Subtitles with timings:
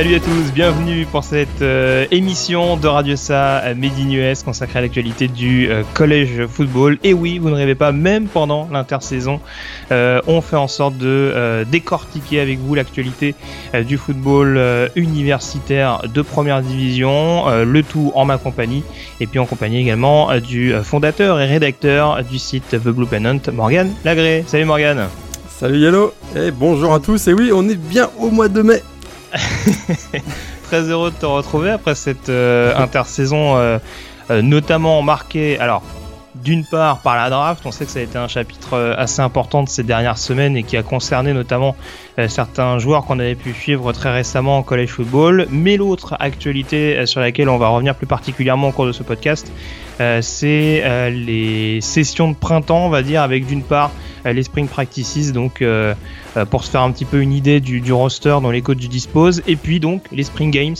[0.00, 4.42] Salut à tous, bienvenue pour cette euh, émission de Radio Sa euh, Made in US
[4.42, 6.96] consacrée à l'actualité du euh, collège football.
[7.04, 9.40] Et oui, vous ne rêvez pas, même pendant l'intersaison,
[9.90, 13.34] on fait en sorte de décortiquer avec vous l'actualité
[13.86, 14.58] du football
[14.96, 18.82] universitaire de première division, le tout en ma compagnie,
[19.20, 23.90] et puis en compagnie également du fondateur et rédacteur du site The Blue Pennant, Morgan
[24.06, 24.44] Lagré.
[24.46, 25.08] Salut Morgan
[25.48, 28.82] Salut Yellow, et bonjour à tous, et oui, on est bien au mois de mai
[30.64, 33.78] Très heureux de te retrouver après cette euh, intersaison, euh,
[34.30, 35.58] euh, notamment marquée.
[35.58, 35.82] Alors,
[36.42, 39.62] d'une part par la draft, on sait que ça a été un chapitre assez important
[39.62, 41.76] de ces dernières semaines et qui a concerné notamment
[42.28, 45.46] certains joueurs qu'on avait pu suivre très récemment en college football.
[45.50, 49.50] Mais l'autre actualité sur laquelle on va revenir plus particulièrement au cours de ce podcast,
[50.20, 53.90] c'est les sessions de printemps, on va dire, avec d'une part
[54.24, 55.94] les spring practices, donc euh,
[56.36, 59.42] euh, pour se faire un petit peu une idée du, roster dont les coachs disposent,
[59.46, 60.76] et puis donc les spring games,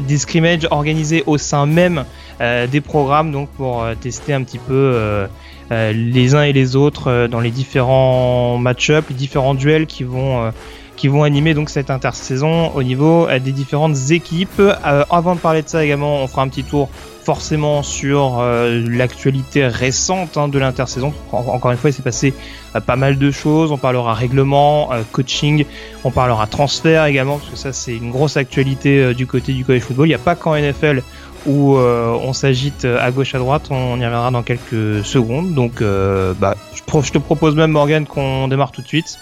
[0.00, 2.04] des scrimmages organisés au sein même
[2.40, 5.26] euh, des programmes, donc pour tester un petit peu
[5.70, 10.52] les uns et les autres dans les différents match-ups, les différents duels qui vont
[10.96, 14.60] qui vont animer donc cette intersaison au niveau des différentes équipes.
[14.82, 16.88] avant de parler de ça également, on fera un petit tour
[17.22, 21.12] forcément sur euh, l'actualité récente hein, de l'intersaison.
[21.32, 22.34] encore une fois, il s'est passé
[22.74, 23.72] euh, pas mal de choses.
[23.72, 25.64] On parlera règlement, euh, coaching,
[26.04, 29.82] on parlera transfert également, parce que ça c'est une grosse actualité du côté du college
[29.82, 30.06] football.
[30.06, 31.02] Il n'y a pas qu'en NFL
[31.46, 35.54] où on s'agite à gauche à droite, on y reviendra dans quelques secondes.
[35.54, 39.18] Donc bah, je te propose même Morgan qu'on démarre tout de suite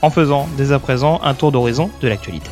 [0.00, 2.48] en faisant dès à présent un tour d'horizon de l'actualité.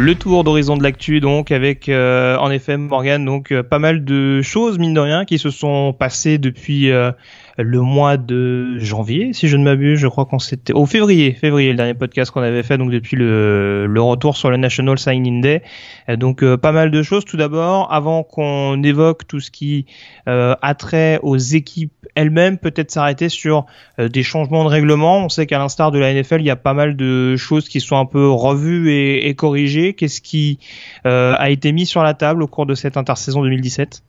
[0.00, 4.02] Le tour d'horizon de l'actu donc avec euh, en effet Morgan donc euh, pas mal
[4.02, 7.12] de choses mine de rien qui se sont passées depuis euh,
[7.58, 9.98] le mois de janvier, si je ne m'abuse.
[9.98, 13.16] Je crois qu'on s'était au février, février, le dernier podcast qu'on avait fait, donc depuis
[13.16, 15.62] le, le retour sur le National Signing Day.
[16.08, 17.24] Euh, donc euh, pas mal de choses.
[17.24, 19.86] Tout d'abord, avant qu'on évoque tout ce qui
[20.28, 23.66] euh, a trait aux équipes elles-mêmes, peut-être s'arrêter sur
[23.98, 25.24] des changements de règlement.
[25.24, 27.80] On sait qu'à l'instar de la NFL, il y a pas mal de choses qui
[27.80, 29.94] sont un peu revues et, et corrigées.
[29.94, 30.58] Qu'est-ce qui
[31.04, 34.02] a été mis sur la table au cours de cette intersaison 2017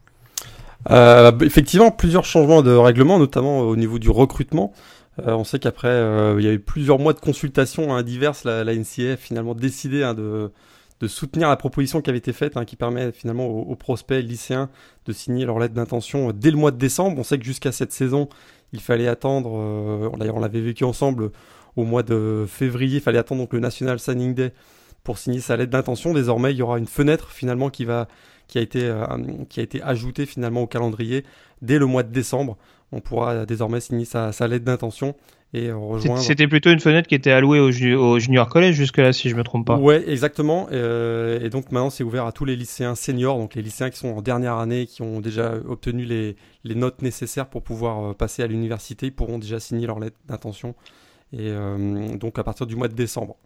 [0.90, 4.74] euh, effectivement, plusieurs changements de règlement, notamment au niveau du recrutement.
[5.19, 8.44] Euh, on sait qu'après, euh, il y a eu plusieurs mois de consultations hein, diverses.
[8.44, 10.52] La, la NCA a finalement décidé hein, de,
[11.00, 14.69] de, soutenir la proposition qui avait été faite, hein, qui permet finalement aux, prospects lycéens
[15.06, 17.19] de signer leur lettre d'intention dès le mois de décembre.
[17.19, 18.30] On sait que jusqu'à cette saison,
[18.74, 21.31] il fallait attendre, d'ailleurs on l'avait vécu ensemble
[21.75, 24.53] au mois de février, il fallait attendre donc le National Signing Day
[25.03, 26.13] pour signer sa lettre d'intention.
[26.13, 28.08] Désormais, il y aura une fenêtre finalement qui va
[28.51, 29.06] qui a été, euh,
[29.50, 31.23] qui a été ajouté finalement au calendrier
[31.62, 32.57] dès le mois de décembre.
[32.91, 35.16] On pourra désormais signer sa, lettre d'intention
[35.53, 36.19] et rejoindre.
[36.19, 39.66] C'était plutôt une fenêtre qui était allouée au, junior collège jusque-là, si je me trompe
[39.66, 39.78] pas.
[39.78, 40.67] Ouais, exactement.
[40.73, 43.97] Euh, et donc maintenant, c'est ouvert à tous les lycéens seniors, donc les lycéens qui
[43.97, 46.35] sont en dernière année, qui ont déjà obtenu les,
[46.66, 50.18] les notes nécessaires pour pouvoir euh, passer à l'université, ils pourront déjà signer leur lettre
[50.28, 50.75] d'intention.
[51.31, 51.53] Et
[52.19, 53.38] donc à partir du mois de décembre.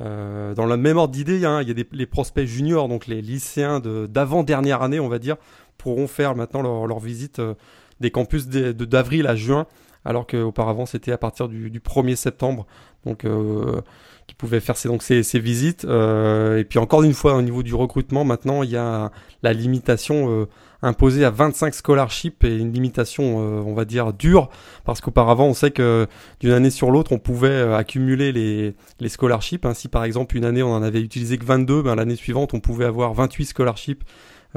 [0.00, 3.06] Euh, dans le même ordre d'idée, hein, il y a des, les prospects juniors, donc
[3.06, 5.36] les lycéens d'avant-dernière année, on va dire,
[5.78, 7.54] pourront faire maintenant leur, visite euh,
[8.00, 9.66] des campus d'avril à juin,
[10.04, 12.66] alors qu'auparavant c'était à partir du, 1er septembre,
[13.06, 13.80] donc euh,
[14.26, 15.84] qui pouvaient faire ces, donc ces, ces visites.
[15.84, 19.12] et puis encore une fois, au niveau du recrutement, maintenant il y a
[19.42, 20.48] la limitation
[20.82, 24.48] imposé à 25 scholarships et une limitation, euh, on va dire, dure,
[24.84, 26.06] parce qu'auparavant, on sait que
[26.40, 29.64] d'une année sur l'autre, on pouvait euh, accumuler les, les scholarships.
[29.64, 29.74] Hein.
[29.74, 32.60] Si par exemple, une année, on en avait utilisé que 22, ben, l'année suivante, on
[32.60, 34.04] pouvait avoir 28 scholarships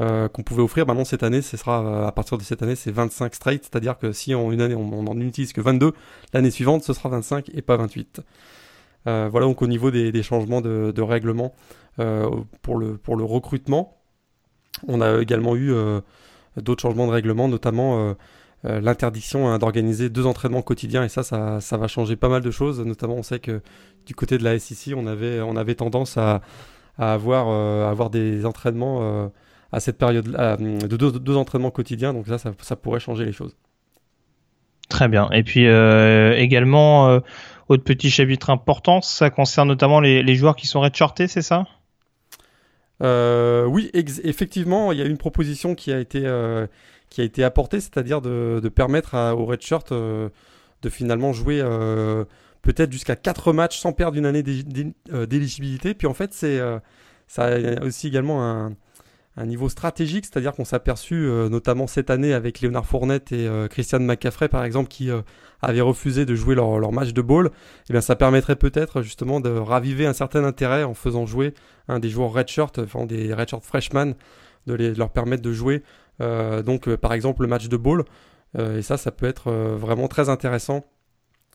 [0.00, 0.86] euh, qu'on pouvait offrir.
[0.86, 4.12] Maintenant, cette année, ce sera, à partir de cette année, c'est 25 straight, c'est-à-dire que
[4.12, 5.92] si en une année, on, n'en utilise que 22,
[6.34, 8.20] l'année suivante, ce sera 25 et pas 28.
[9.06, 11.54] voilà donc au niveau des, des changements de, de règlement
[12.62, 13.97] pour, le, pour le recrutement.
[14.86, 16.00] On a également eu euh,
[16.56, 18.14] d'autres changements de règlement, notamment euh,
[18.64, 22.50] euh, l'interdiction hein, d'organiser deux entraînements quotidiens et ça, ça, va changer pas mal de
[22.50, 22.80] choses.
[22.80, 23.60] Notamment, on sait que
[24.06, 26.42] du côté de la SEC, on avait, tendance à,
[26.98, 29.30] avoir, des entraînements
[29.70, 32.14] à cette période de deux, entraînements quotidiens.
[32.14, 33.56] Donc ça, pourrait changer les choses.
[34.88, 35.28] Très bien.
[35.30, 37.20] Et puis également,
[37.68, 41.66] autre petit chapitre important, ça concerne notamment les, les joueurs qui sont redshortés, c'est ça?
[43.02, 46.66] Euh, oui, effectivement, il y a une proposition qui a été, euh,
[47.10, 50.28] qui a été apportée, c'est-à-dire de, permettre à, au Redshirt euh,
[50.82, 52.24] de finalement jouer euh,
[52.62, 55.94] peut-être jusqu'à 4 matchs sans perdre une année d'éligibilité.
[55.94, 56.60] Puis en fait, c'est
[57.26, 58.72] ça a aussi également un,
[59.38, 63.46] un niveau stratégique, c'est-à-dire qu'on s'est aperçu euh, notamment cette année avec Léonard Fournette et
[63.46, 65.22] euh, Christian McCaffrey par exemple qui euh,
[65.62, 67.50] avaient refusé de jouer leur, match de ball,
[67.88, 71.54] eh bien ça permettrait peut-être justement de raviver un certain intérêt en faisant jouer
[71.86, 74.14] un des joueurs redshirt, enfin des redshirt freshmen,
[74.66, 75.82] de, les, leur permettre de jouer
[76.20, 78.04] donc par exemple le match de ball,
[78.58, 80.84] et ça ça peut être vraiment très intéressant.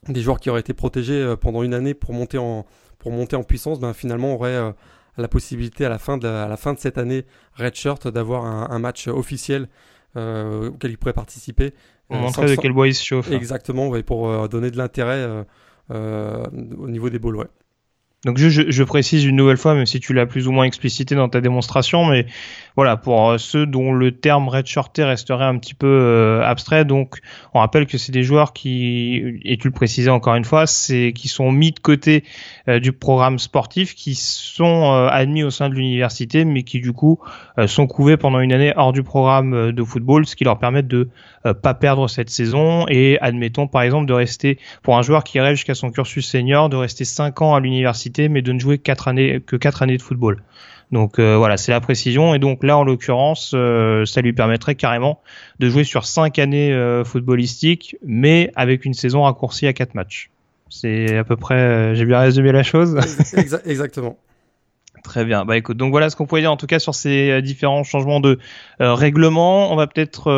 [0.08, 2.66] Des joueurs qui auraient été protégés pendant une année pour monter en,
[2.98, 4.74] pour monter en puissance, ben finalement auraient
[5.18, 7.26] la possibilité à la fin de, à la fin de cette année
[7.56, 9.68] Redshirt d'avoir un, match officiel
[10.16, 11.74] euh, auquel il pourrait participer.
[12.08, 13.32] Pour euh, montrer de quel bois il se chauffe.
[13.32, 15.46] Exactement, pour euh, donner de l'intérêt
[15.90, 17.36] au niveau des balls.
[17.36, 17.48] Ouais.
[18.26, 21.14] Donc je, je, précise une nouvelle fois, même si tu l'as plus ou moins explicité
[21.14, 22.26] dans ta démonstration, mais
[22.78, 27.20] voilà, pour euh, ceux dont le terme redshirté resterait un petit peu euh, abstrait, donc
[27.54, 31.12] on rappelle que c'est des joueurs qui, et tu le précisais encore une fois, c'est
[31.14, 32.24] qui sont mis de côté
[32.70, 37.20] euh, du programme sportif, qui sont admis au sein de l'université, mais qui du coup
[37.68, 41.10] sont couvés pendant une année hors du programme de football, ce qui leur permet de
[41.62, 45.56] pas perdre cette saison et admettons par exemple de rester pour un joueur qui rêve
[45.56, 49.08] jusqu'à son cursus senior, de rester 5 ans à l'université mais de ne jouer quatre
[49.08, 50.42] années, que 4 années de football.
[50.94, 52.36] Donc euh, voilà, c'est la précision.
[52.36, 55.22] Et donc là, en l'occurrence, euh, ça lui permettrait carrément
[55.60, 60.30] de jouer sur 5 années euh, footballistiques, mais avec une saison raccourcie à 4 matchs.
[60.70, 62.98] C'est à peu près, j'ai bien résumé la chose.
[63.66, 64.18] Exactement.
[65.04, 65.44] Très bien.
[65.44, 68.22] Bah écoute, donc voilà ce qu'on pouvait dire en tout cas sur ces différents changements
[68.22, 68.40] de
[68.80, 69.74] règlement.
[69.74, 70.32] On va peut-être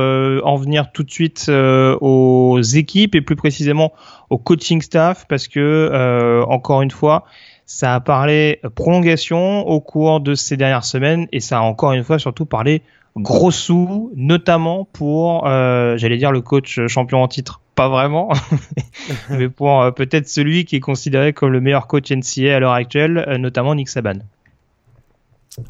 [0.44, 3.94] en venir tout de suite aux équipes et plus précisément
[4.32, 7.26] au coaching staff parce que encore une fois,
[7.66, 12.04] ça a parlé prolongation au cours de ces dernières semaines et ça a encore une
[12.04, 12.82] fois surtout parlé
[13.18, 18.32] gros sous, notamment pour, euh, j'allais dire le coach champion en titre, pas vraiment,
[19.30, 22.74] mais pour euh, peut-être celui qui est considéré comme le meilleur coach NCA à l'heure
[22.74, 24.20] actuelle, euh, notamment Nick Saban.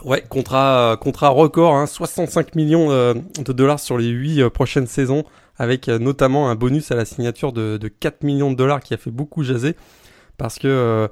[0.03, 5.24] Ouais, contrat, contrat record, hein, 65 millions de dollars sur les 8 prochaines saisons,
[5.57, 8.98] avec notamment un bonus à la signature de, de, 4 millions de dollars qui a
[8.98, 9.75] fait beaucoup jaser,
[10.39, 11.07] parce que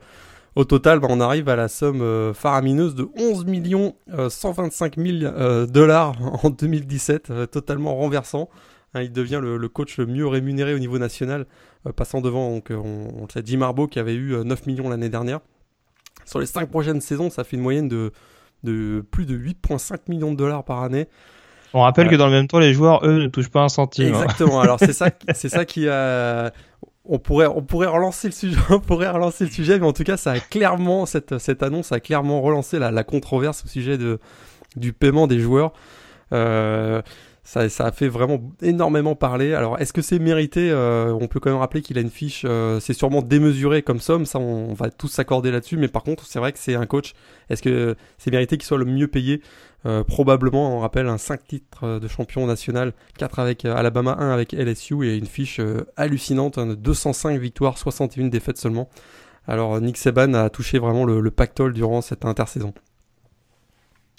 [0.55, 3.95] au total, bah, on arrive à la somme euh, faramineuse de 11 millions
[4.29, 8.49] 125 euh, 000 euh, dollars en 2017, totalement renversant.
[8.93, 11.47] Hein, il devient le, coach le mieux rémunéré au niveau national,
[11.95, 15.39] passant devant donc, on, on Jim Harbaugh qui avait eu 9 millions l'année dernière.
[16.25, 18.11] Sur les 5 prochaines saisons, ça fait une moyenne de,
[18.63, 21.07] de plus de 8,5 millions de dollars par année.
[21.73, 24.13] On rappelle que dans le même temps, les joueurs, eux, ne touchent pas un centime.
[24.13, 24.23] Hein.
[24.23, 24.61] Exactement.
[24.61, 26.53] Alors c'est ça, c'est ça qui a
[27.05, 30.31] on pourrait, relancer le sujet, on pourrait relancer le sujet, mais en tout cas, ça
[30.31, 33.97] a clairement cette, cette annonce a clairement relancé la, controverse au sujet
[34.75, 35.73] du paiement des joueurs.
[36.31, 37.01] Euh,
[37.43, 39.53] ça, ça, a fait vraiment énormément parler.
[39.53, 42.43] Alors, est-ce que c'est mérité euh, On peut quand même rappeler qu'il a une fiche,
[42.47, 46.25] euh, c'est sûrement démesuré comme somme, ça on, va tous s'accorder là-dessus, mais par contre,
[46.25, 47.13] c'est vrai que c'est un coach.
[47.49, 49.41] Est-ce que c'est mérité qu'il soit le mieux payé?
[49.85, 54.53] Euh, Probablement, on rappelle, un 5 titres de champion national, 4 avec Alabama, 1 avec
[54.53, 55.59] LSU, et une fiche
[55.97, 58.89] hallucinante, hein, de 205 victoires, 61 défaites seulement.
[59.47, 62.73] Alors, Nick Saban a touché vraiment le pactole durant cette intersaison.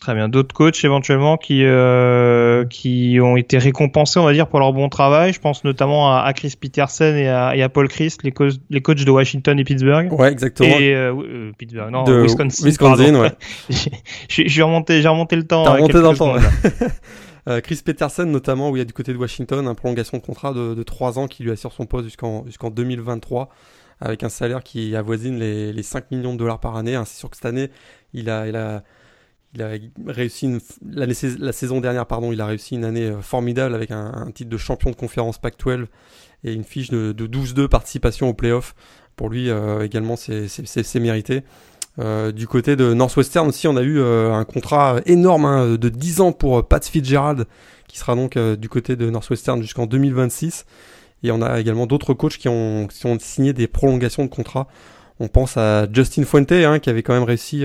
[0.04, 0.28] Très bien.
[0.28, 4.90] D'autres coachs éventuellement qui euh, qui ont été récompensés, on va dire, pour leur bon
[4.90, 5.32] travail.
[5.32, 9.10] Je pense notamment à, Chris Peterson et à, Paul Christ, les, co les coachs de
[9.10, 10.12] Washington et Pittsburgh.
[10.12, 10.76] Ouais, exactement.
[10.78, 12.66] Et euh, euh, Pittsburgh, non, de Wisconsin.
[12.66, 13.32] Wisconsin, ouais.
[14.28, 15.64] J'ai remonté, j'ai remonté le temps.
[15.64, 16.34] T'as remonté dans le temps.
[17.62, 20.52] Chris Peterson notamment, où il y a du côté de Washington, un prolongation de contrat
[20.52, 23.48] de, de 3 ans qui lui assure son poste jusqu'en jusqu'en 2023
[24.00, 26.94] avec un salaire qui avoisine les, les 5 millions de dollars par année.
[26.94, 27.70] Hein, c'est sûr que cette année,
[28.12, 28.82] il a, il a,
[29.54, 29.70] il a
[30.06, 34.50] réussi la, saison dernière, pardon, il a réussi une année euh, formidable avec un, titre
[34.50, 35.86] de champion de conférence Pac-12
[36.42, 38.74] et une fiche de, de 12-2 participation au playoff.
[39.16, 41.42] Pour lui euh, également, c'est mérité.
[42.00, 46.20] Euh, du côté de Northwestern aussi, on a eu un contrat énorme hein, de 10
[46.20, 47.46] ans pour Pat Fitzgerald,
[47.86, 50.66] qui sera donc du côté de Northwestern jusqu'en 2026.
[51.22, 54.66] Et on a également d'autres coachs qui ont, qui ont signé des prolongations de contrat.
[55.20, 57.64] On pense à Justin Fuente, hein, qui avait quand même réussi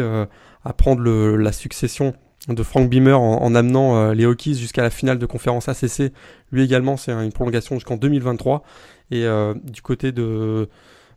[0.63, 1.01] à prendre
[1.37, 2.13] la succession
[2.47, 6.13] de Frank Beamer en, amenant euh, les Hokies jusqu'à la finale de conférence ACC.
[6.51, 8.63] Lui également, c'est une prolongation jusqu'en 2023.
[9.11, 10.69] Et euh, du côté de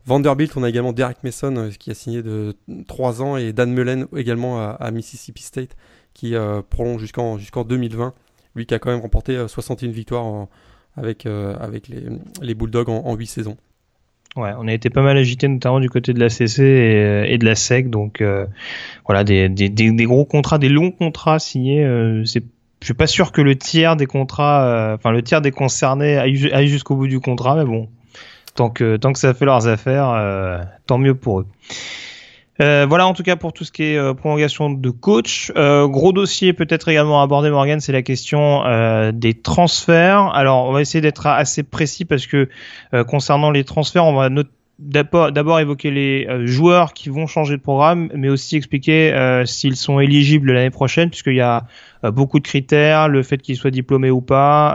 [0.04, 2.54] Vanderbilt, on a également Derek Mason euh, qui a signé de
[2.88, 5.76] 3 ans et Dan Mullen également à, Mississippi State
[6.12, 6.34] qui
[6.68, 8.12] prolonge jusqu'en jusqu'en 2020.
[8.54, 10.46] Lui qui a quand même remporté 61 victoires
[10.96, 12.04] avec, avec les,
[12.42, 13.56] les Bulldogs en, en 8 saisons.
[14.34, 17.38] Ouais, on a été pas mal agité notamment du côté de la CC et, et
[17.38, 18.46] de la SEC, donc euh,
[19.06, 19.50] voilà des,
[20.06, 21.84] gros contrats, des longs contrats signés.
[21.84, 22.42] Euh, c'est,
[22.80, 26.16] je suis pas sûr que le tiers des contrats, euh, enfin le tiers des concernés
[26.16, 27.90] aille, jusqu'au bout du contrat, mais bon,
[28.54, 31.46] tant que tant que ça fait leurs affaires, tant mieux pour eux.
[32.60, 35.50] Euh, voilà en tout cas pour tout ce qui est euh, prolongation de coach.
[35.56, 38.62] Euh, gros dossier peut-être également abordé Morgan, c'est la question
[39.12, 40.30] des transferts.
[40.34, 42.48] Alors on va essayer d'être assez précis parce que
[43.06, 44.28] concernant les transferts, on va
[44.78, 50.52] d'abord évoquer les joueurs qui vont changer de programme, mais aussi expliquer s'ils sont éligibles
[50.52, 51.64] l'année prochaine, puisqu'il y a
[52.04, 54.72] beaucoup de critères, le fait qu'ils soient diplômés ou pas,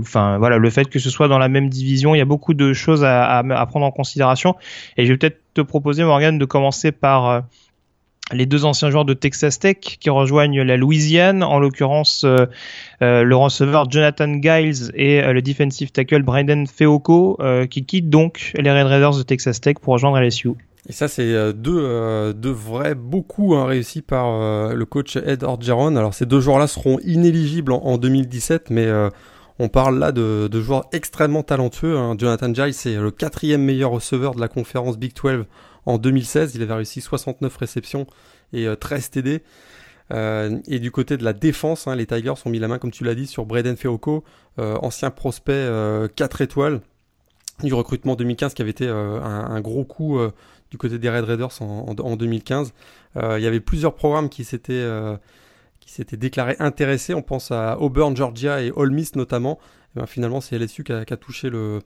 [0.00, 2.54] enfin voilà, le fait que ce soit dans la même division, il y a beaucoup
[2.54, 4.56] de choses à, à prendre en considération.
[4.96, 7.40] Et je vais peut-être proposer, Morgan, de commencer par euh,
[8.32, 12.46] les deux anciens joueurs de Texas Tech qui rejoignent la Louisiane, en l'occurrence euh,
[13.02, 17.38] euh, le receveur Jonathan Giles et le defensive tackle Brendan Feoko,
[17.70, 20.50] qui quittent donc les Red Raiders de Texas Tech pour rejoindre LSU.
[20.88, 25.96] Et ça, c'est deux, deux vrais beaucoup hein, réussis par le coach Ed Orgeron.
[25.96, 28.86] Alors ces deux joueurs-là seront inéligibles en, en 2017, mais
[29.58, 31.96] on parle là de, joueurs extrêmement talentueux.
[31.96, 32.16] Hein.
[32.18, 35.46] Jonathan Giles, c'est le quatrième meilleur receveur de la conférence Big 12
[35.86, 36.54] en 2016.
[36.54, 38.06] Il avait réussi 69 réceptions
[38.52, 39.42] et 13 euh, TD.
[40.10, 42.92] Euh, et du côté de la défense, hein, les Tigers ont mis la main, comme
[42.92, 44.24] tu l'as dit, sur Braden Feoko,
[44.58, 45.68] euh, ancien prospect
[46.14, 46.80] 4 étoiles
[47.64, 50.20] du recrutement 2015 qui avait été un, gros coup
[50.70, 52.72] du côté des Red Raiders en 2015.
[53.16, 54.86] il y avait plusieurs programmes qui s'étaient
[55.88, 57.14] qui s'étaient déclarés intéressés.
[57.14, 59.58] On pense à Auburn, Georgia et Ole Miss notamment.
[59.96, 61.80] Eh ben, finalement, c'est LSU qui a, touché le,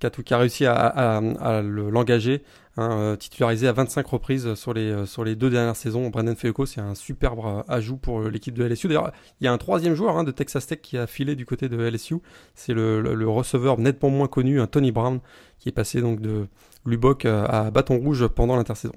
[0.00, 1.20] qui a, réussi à,
[1.62, 2.42] l'engager,
[2.78, 6.08] hein, euh, titularisé à 25 reprises sur les, euh, sur les deux dernières saisons.
[6.08, 8.88] Brandon Feuco, c'est un superbe ajout pour l'équipe de LSU.
[8.88, 9.12] D'ailleurs,
[9.42, 11.68] il y a un troisième joueur hein, de Texas Tech qui a filé du côté
[11.68, 12.16] de LSU.
[12.54, 15.20] C'est le, receveur nettement moins connu, un Tony Brown,
[15.58, 16.46] qui est passé donc de
[16.86, 18.94] Lubbock à Bâton Rouge pendant l'intersaison.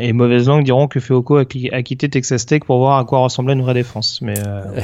[0.00, 3.52] Et mauvaise langue diront que Feoko a, quitté Texas Tech pour voir à quoi ressemblait
[3.52, 4.20] une vraie défense.
[4.22, 4.80] Mais euh,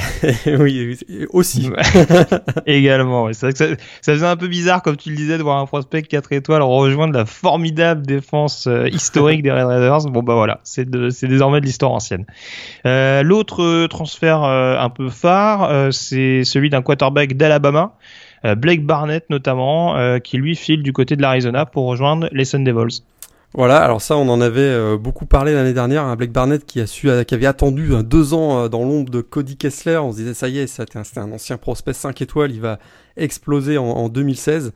[0.59, 0.99] oui,
[1.31, 1.71] aussi.
[2.67, 3.33] Également.
[3.33, 3.67] C'est vrai que ça,
[4.03, 6.61] ça, faisait un peu bizarre, comme tu le disais, de voir un prospect 4 étoiles
[6.61, 10.11] rejoindre la formidable défense euh, historique des Red Raiders.
[10.11, 12.27] Bon bah voilà, c'est désormais de l'histoire ancienne.
[12.85, 17.95] Euh, L'autre transfert euh, un peu phare, c'est celui d'un quarterback d'Alabama.
[18.57, 23.03] Blake Barnett notamment, qui lui file du côté de l'Arizona pour rejoindre les Sun Devils.
[23.55, 26.05] Voilà, alors ça, on en avait euh, beaucoup parlé l'année dernière.
[26.05, 29.11] Un Blake Barnett qui a su, euh, qui avait attendu euh, deux ans dans l'ombre
[29.11, 29.99] de Cody Kessler.
[29.99, 32.79] On se disait ça y est, c'était un, ancien prospect 5 étoiles, il va
[33.19, 34.73] exploser en, 2016.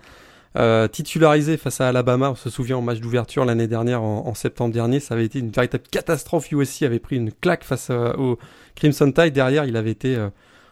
[0.92, 5.00] titularisé face à Alabama, on se souvient en match d'ouverture l'année dernière, en, septembre dernier,
[5.00, 6.52] ça avait été une véritable catastrophe.
[6.52, 8.38] USC avait pris une claque face au
[8.74, 9.32] Crimson Tide.
[9.32, 10.18] Derrière, il avait été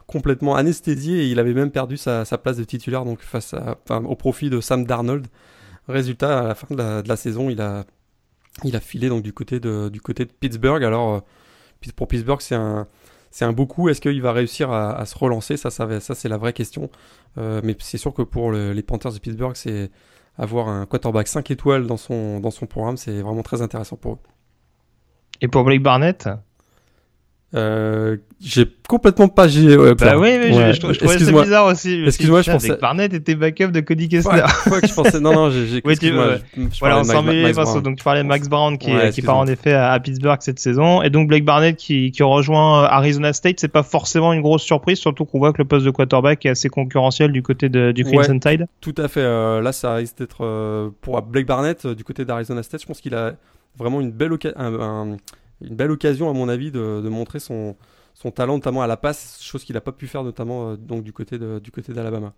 [0.07, 3.55] complètement anesthésié et il avait même perdu sa, place de titulaire donc face
[3.89, 5.27] au profit de Sam Darnold.
[5.89, 7.85] Résultat, à la fin de la, saison, il a,
[8.65, 10.83] il a filé donc du côté de, du côté de Pittsburgh.
[10.83, 12.87] Alors, euh, pour Pittsburgh, c'est un,
[13.31, 13.89] c'est un beau coup.
[13.89, 15.57] Est-ce qu'il va réussir à, se relancer?
[15.57, 16.91] Ça, ça, c'est la vraie question.
[17.37, 19.91] Euh, mais c'est sûr que pour les Panthers de Pittsburgh, c'est
[20.39, 24.15] avoir un quarterback 5 étoiles dans son, dans son programme, c'est vraiment très intéressant pour
[24.15, 24.19] eux.
[25.41, 26.29] Et pour Blake Barnett?
[27.55, 32.43] Euh, j'ai complètement pas j'ai bah oui mais je, je, trouvais ça bizarre aussi excuse-moi
[32.43, 34.43] je pensais Barnett était backup de Cody Kessler.
[34.71, 36.41] ouais, que je pensais non non j'ai oui, tu, ouais.
[36.81, 39.73] voilà on s'en met donc tu parlais de Max Brown qui, qui part en effet
[39.73, 41.03] à, Pittsburgh cette saison.
[41.03, 44.63] Et donc Blake Barnett qui, qui rejoint euh, Arizona State c'est pas forcément une grosse
[44.63, 47.93] surprise surtout qu'on voit que le poste de quarterback est assez concurrentiel du côté de,
[47.93, 48.67] du Crimson Tide.
[48.81, 52.63] Tout à fait euh, là ça risque d'être euh, pour Blake Barnett du côté d'Arizona
[52.63, 53.35] State je pense qu'il a
[53.77, 55.19] vraiment une belle occasion
[55.67, 57.77] une belle occasion, à mon avis, de, montrer son,
[58.35, 61.39] talent, notamment à la passe, chose qu'il n'a pas pu faire, notamment euh, du côté
[61.39, 62.33] d'Alabama.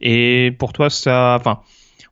[0.00, 1.36] Et pour toi, ça.
[1.38, 1.60] Enfin,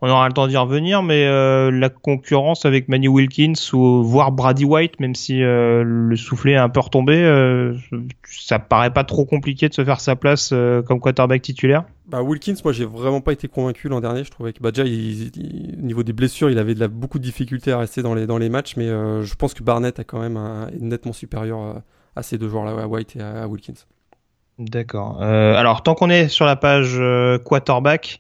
[0.03, 4.33] on aura le temps d'y revenir, mais euh, la concurrence avec Manny Wilkins ou voire
[4.33, 7.75] Brady White, même si euh, le soufflet est un peu retombé, euh,
[8.25, 10.53] ça paraît pas trop compliqué de se faire sa place
[10.87, 11.85] comme quarterback titulaire?
[12.09, 14.23] Bah Wilkins, moi j'ai vraiment pas été convaincu l'an dernier.
[14.23, 17.79] Je trouvais que bah, déjà au niveau des blessures, il avait beaucoup de difficultés à
[17.79, 20.71] rester dans les, dans les matchs, mais je pense que Barnett a quand même un,
[20.79, 21.83] nettement supérieur
[22.15, 23.85] à ces deux joueurs-là, à White et à Wilkins.
[24.59, 25.19] D'accord.
[25.21, 28.19] Euh, alors tant qu'on est sur la page euh, quarterback,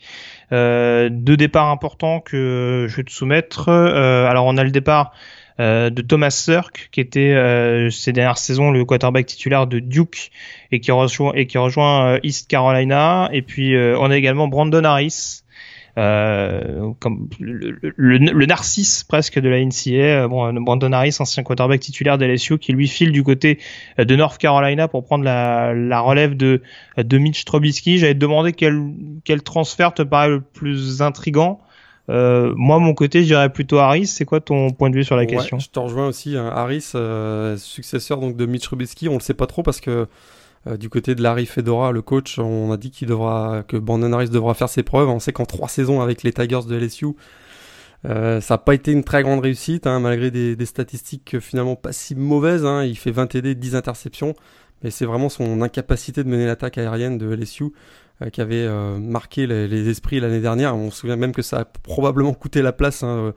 [0.52, 3.70] euh, deux départs importants que je vais te soumettre.
[3.70, 5.12] Euh, alors on a le départ
[5.58, 7.34] de Thomas Sirk qui était
[7.90, 10.30] ces dernières saisons le quarterback titulaire de Duke
[10.70, 13.30] et qui rejoint rejoint East Carolina.
[13.32, 15.42] Et puis on a également Brandon Harris
[15.98, 20.24] euh, comme le, narcisse presque de la NCA.
[20.24, 23.58] Euh, Brandon Harris, ancien quarterback titulaire d'LSU, qui lui file du côté
[23.98, 26.60] euh, de North Carolina pour prendre la, la relève de,
[26.98, 27.96] de Mitch Trubisky.
[27.96, 28.78] J'avais demandé quel,
[29.24, 31.60] quel transfert te paraît le plus intrigant.
[32.08, 34.06] Euh, moi, mon côté, je dirais plutôt Harris.
[34.06, 35.58] C'est quoi ton point de vue sur la question?
[35.58, 36.36] Je te rejoins aussi.
[36.36, 36.50] Hein.
[36.54, 36.92] Harris,
[37.58, 40.06] successeur donc de Mitch Trubisky, on le sait pas trop parce que
[40.66, 44.12] euh, du côté de Larry Fedora, le coach, on a dit qu'il devra, que Brandon
[44.12, 45.08] Harris devra faire ses preuves.
[45.08, 47.08] On sait qu'en trois saisons avec les Tigers de LSU,
[48.04, 52.14] ça n'a pas été une très grande réussite, hein, malgré des, statistiques finalement pas si
[52.14, 52.64] mauvaises.
[52.64, 52.84] Hein.
[52.84, 54.34] Il fait 20 TD, 10 interceptions,
[54.84, 57.72] mais c'est vraiment son incapacité de mener l'attaque aérienne de LSU
[58.32, 58.68] qui avait
[58.98, 60.74] marqué les, esprits l'année dernière.
[60.74, 63.34] On se souvient même que ça a probablement coûté la place, hein,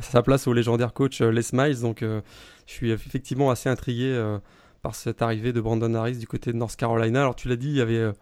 [0.00, 1.80] sa place au légendaire coach Les Miles.
[1.80, 2.22] Donc je
[2.66, 4.38] suis effectivement assez intrigué
[4.84, 7.22] par cette arrivée de Brandon Harris du côté de North Carolina.
[7.22, 8.12] Alors tu l'as dit, il y avait euh,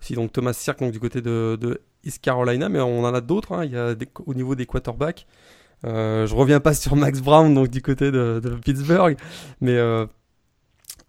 [0.00, 3.52] aussi donc Thomas Sirk du côté de, East Carolina, mais on en a d'autres.
[3.52, 3.66] Hein.
[3.66, 5.26] Il y a au niveau des quarterbacks.
[5.84, 9.18] Euh, je reviens pas sur Max Brown donc du côté de, Pittsburgh,
[9.60, 10.06] mais euh,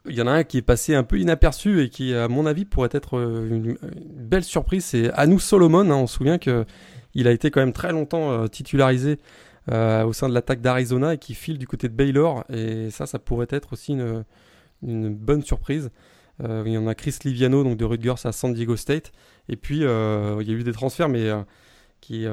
[0.10, 2.46] il y en a un qui est passé un peu inaperçu et qui, à mon
[2.46, 3.78] avis, pourrait être euh, une,
[4.16, 4.86] belle surprise.
[4.86, 5.90] C'est Anu Solomon.
[5.90, 5.96] Hein.
[5.96, 6.66] On se souvient que
[7.14, 9.18] il a été quand même très longtemps titularisé
[9.70, 12.44] au sein de l'attaque d'Arizona et qui file du côté de Baylor.
[12.50, 13.98] Et ça, ça pourrait être aussi
[14.84, 15.90] une, bonne surprise.
[16.44, 19.12] Euh, il y en a Chris Liviano donc de Rutgers à San Diego State.
[19.50, 21.42] Et puis euh, il y a eu des transferts, mais euh,
[22.02, 22.26] qui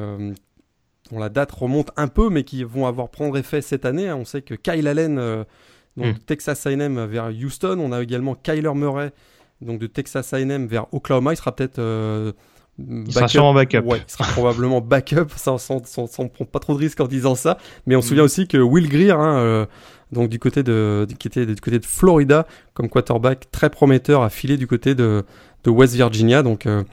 [1.11, 4.13] dont la date remonte un peu, mais qui vont avoir prendre effet cette année.
[4.13, 5.45] On sait que Kyle Allen
[5.97, 6.19] donc, hmm.
[6.27, 7.79] Texas A&M vers Houston.
[7.81, 9.13] On a également Kyler Murray
[9.61, 11.33] donc de Texas A&M vers Oklahoma.
[11.33, 12.35] Il sera peut-être
[12.79, 13.83] il sera sûrement backup.
[13.85, 15.29] Ouais, il sera probablement backup.
[15.37, 17.57] Ça, on, prend pas trop de risques en disant ça.
[17.87, 18.09] Mais on se hmm.
[18.09, 19.67] souvient aussi que Will Greer, hein,
[20.15, 24.31] donc du côté de, qui était du côté de Florida, comme quarterback très prometteur à
[24.31, 25.25] filer du côté de,
[25.65, 26.43] de West Virginia.
[26.43, 26.85] Donc euh,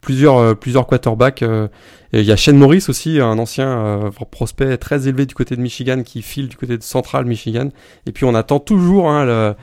[0.00, 1.42] plusieurs, euh, plusieurs quarterbacks.
[1.42, 1.68] Euh,
[2.12, 5.60] et il y a Shane Morris aussi, un ancien prospect très élevé du côté de
[5.60, 7.68] Michigan qui file du côté de Central Michigan.
[8.06, 9.54] Et puis on attend toujours hein, le,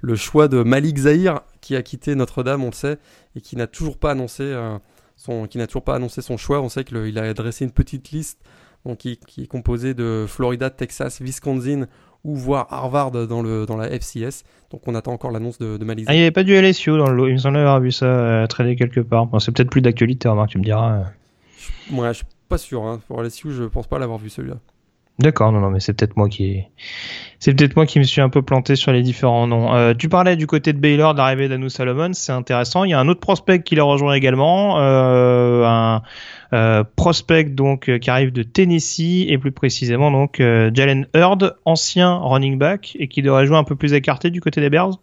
[0.00, 2.96] le, choix de Malik Zahir qui a quitté Notre-Dame, on le sait,
[3.36, 4.50] et qui n'a toujours pas annoncé
[5.16, 6.62] son, qui n'a toujours pas annoncé son choix.
[6.62, 8.40] On sait qu'il a dressé une petite liste
[8.86, 11.86] donc, qui, qui est composée de Florida, Texas, Wisconsin,
[12.24, 14.44] ou voir Harvard dans, le, dans la FCS.
[14.70, 16.06] Donc on attend encore l'annonce de, de Malik.
[16.08, 17.28] Ah, il n'y avait pas du LSU dans le lot.
[17.28, 19.26] Il me semble avoir vu ça euh, traîner quelque part.
[19.26, 21.04] Bon, c'est peut-être plus d'actualité, remarque, tu me diras.
[21.90, 22.84] Moi, je suis pas sûr.
[22.84, 23.00] Hein.
[23.08, 24.56] Pour LSU, je pense pas l'avoir vu celui-là.
[25.20, 26.64] D'accord, non, non, mais c'est peut-être moi qui
[27.40, 29.74] c'est peut-être moi qui me suis un peu planté sur les différents noms.
[29.74, 32.84] Euh, tu parlais du côté de Baylor de l'arrivée d'Anu Salomon, c'est intéressant.
[32.84, 36.02] Il y a un autre prospect qui l'a rejoint également, euh, un
[36.54, 42.58] euh, prospect donc qui arrive de Tennessee et plus précisément donc Jalen Hurd, ancien running
[42.58, 44.98] back et qui devrait jouer un peu plus écarté du côté des Bears.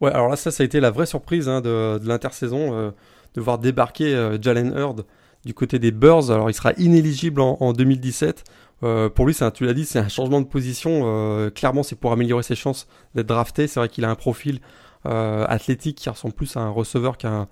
[0.00, 2.92] Ouais, alors là ça, ça a été la vraie surprise hein, de, l'intersaison
[3.34, 5.04] de voir débarquer Jalen Hurd
[5.44, 6.30] du côté des Bears.
[6.30, 8.44] Alors il sera inéligible en 2017.
[8.82, 11.02] Euh, pour lui, un, tu l'as dit, c'est un changement de position.
[11.04, 13.66] Euh, clairement, c'est pour améliorer ses chances d'être drafté.
[13.66, 14.60] C'est vrai qu'il a un profil
[15.06, 17.46] euh, athlétique qui ressemble plus à un receveur qu'à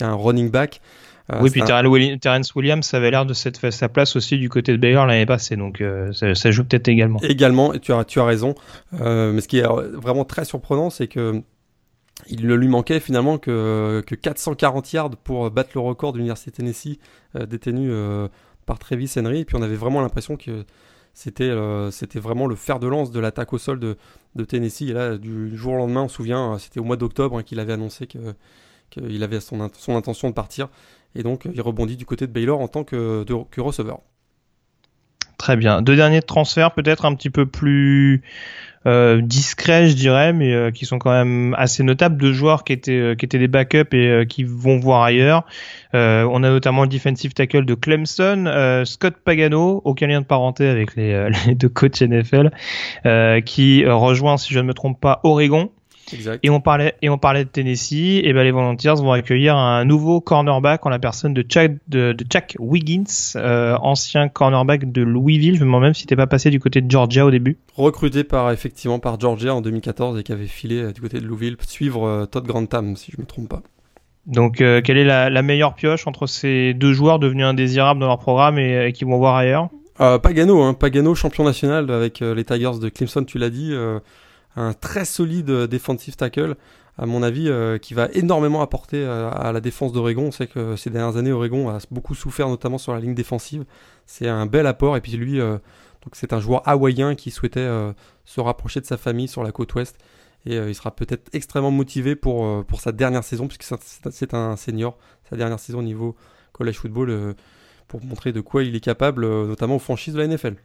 [0.00, 0.80] un, running back.
[1.40, 4.76] oui, puis Terrence Williams ça avait l'air de fait sa place aussi du côté de
[4.76, 7.20] Baylor l'année passée, donc ça, joue peut-être également.
[7.20, 8.54] Également, et tu as, tu as raison.
[8.92, 11.42] mais ce qui est vraiment très surprenant, c'est que
[12.28, 16.50] il ne lui manquait finalement que, que 440 yards pour battre le record de l'Université
[16.52, 16.98] Tennessee
[17.34, 17.90] détenu
[18.66, 19.40] par Travis Henry.
[19.40, 20.64] Et puis on avait vraiment l'impression que
[21.14, 23.96] c'était euh, c'était vraiment le fer de lance de l'attaque au sol de,
[24.44, 24.82] Tennessee.
[24.82, 27.60] Et là, du jour au lendemain, on se souvient, c'était au mois d'octobre hein, qu'il
[27.60, 30.68] avait annoncé qu'il avait son, son, intention de partir.
[31.14, 34.00] Et donc, il rebondit du côté de Baylor en tant que, que receveur.
[35.42, 35.82] Très bien.
[35.82, 38.22] Deux derniers transferts, peut-être un petit peu plus
[38.86, 42.16] euh, discrets, je dirais, mais euh, qui sont quand même assez notables.
[42.16, 45.44] Deux joueurs qui étaient euh, qui étaient des backups et euh, qui vont voir ailleurs.
[45.92, 50.96] on a notamment le defensive tackle de Clemson, Scott Pagano, aucun lien de parenté avec
[50.96, 52.50] les, les deux coachs NFL,
[53.44, 55.70] qui rejoint, si je ne me trompe pas, Oregon.
[56.42, 58.20] Et on parlait et on parlait de Tennessee.
[58.24, 62.12] Et ben les Volunteers vont accueillir un nouveau cornerback en la personne de Chuck de,
[62.12, 62.24] de
[62.58, 63.04] Wiggins,
[63.36, 65.56] euh, ancien cornerback de Louisville.
[65.56, 67.56] Je me demande même si t'es pas passé du côté de Georgia au début.
[67.76, 71.26] Recruté par effectivement par Georgia en 2014 et qui avait filé euh, du côté de
[71.26, 73.62] Louisville suivre euh, Todd Grantham si je me trompe pas.
[74.26, 78.56] Donc, quelle est la, meilleure pioche entre ces deux joueurs devenus indésirables dans leur programme
[78.56, 79.68] et, qui vont voir ailleurs?
[79.98, 83.74] Pagano, hein, Pagano, champion national avec les Tigers de Clemson, tu l'as dit
[84.56, 86.56] un très solide euh, defensive tackle,
[86.98, 90.24] à mon avis, euh, qui va énormément apporter euh, à la défense d'Oregon.
[90.26, 93.64] On sait que ces dernières années, Oregon a beaucoup souffert, notamment sur la ligne défensive.
[94.06, 94.96] C'est un bel apport.
[94.96, 95.40] Et puis lui,
[96.12, 97.68] c'est un joueur hawaïen qui souhaitait
[98.24, 99.96] se rapprocher de sa famille sur la côte ouest.
[100.44, 103.64] Et il sera peut-être extrêmement motivé pour, pour sa dernière saison, puisque
[104.10, 104.98] c'est un senior,
[105.30, 106.14] sa dernière saison au niveau
[106.52, 107.34] college football,
[107.88, 110.56] pour montrer de quoi il est capable, notamment aux franchises de la NFL.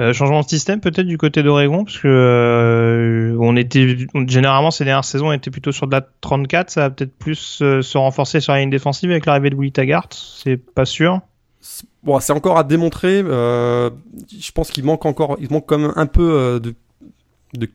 [0.00, 3.96] Euh, changement de système peut-être du côté d'Oregon parce que euh, on était
[4.28, 7.58] généralement ces dernières saisons on était plutôt sur de la 34 ça va peut-être plus
[7.62, 10.08] euh, se renforcer sur la ligne défensive avec l'arrivée de Willy Taggart.
[10.12, 11.20] C'est pas sûr.
[12.04, 13.24] Bon c'est encore à démontrer.
[13.24, 17.68] Je pense qu'il manque encore il manque quand même un peu de,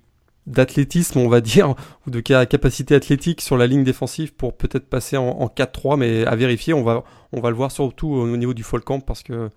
[0.48, 1.76] d'athlétisme on va dire
[2.08, 6.26] ou de capacité athlétique sur la ligne défensive pour peut-être passer en, en 4-3 mais
[6.26, 9.24] à vérifier on va on va le voir surtout au niveau du fall camp parce
[9.24, 9.50] que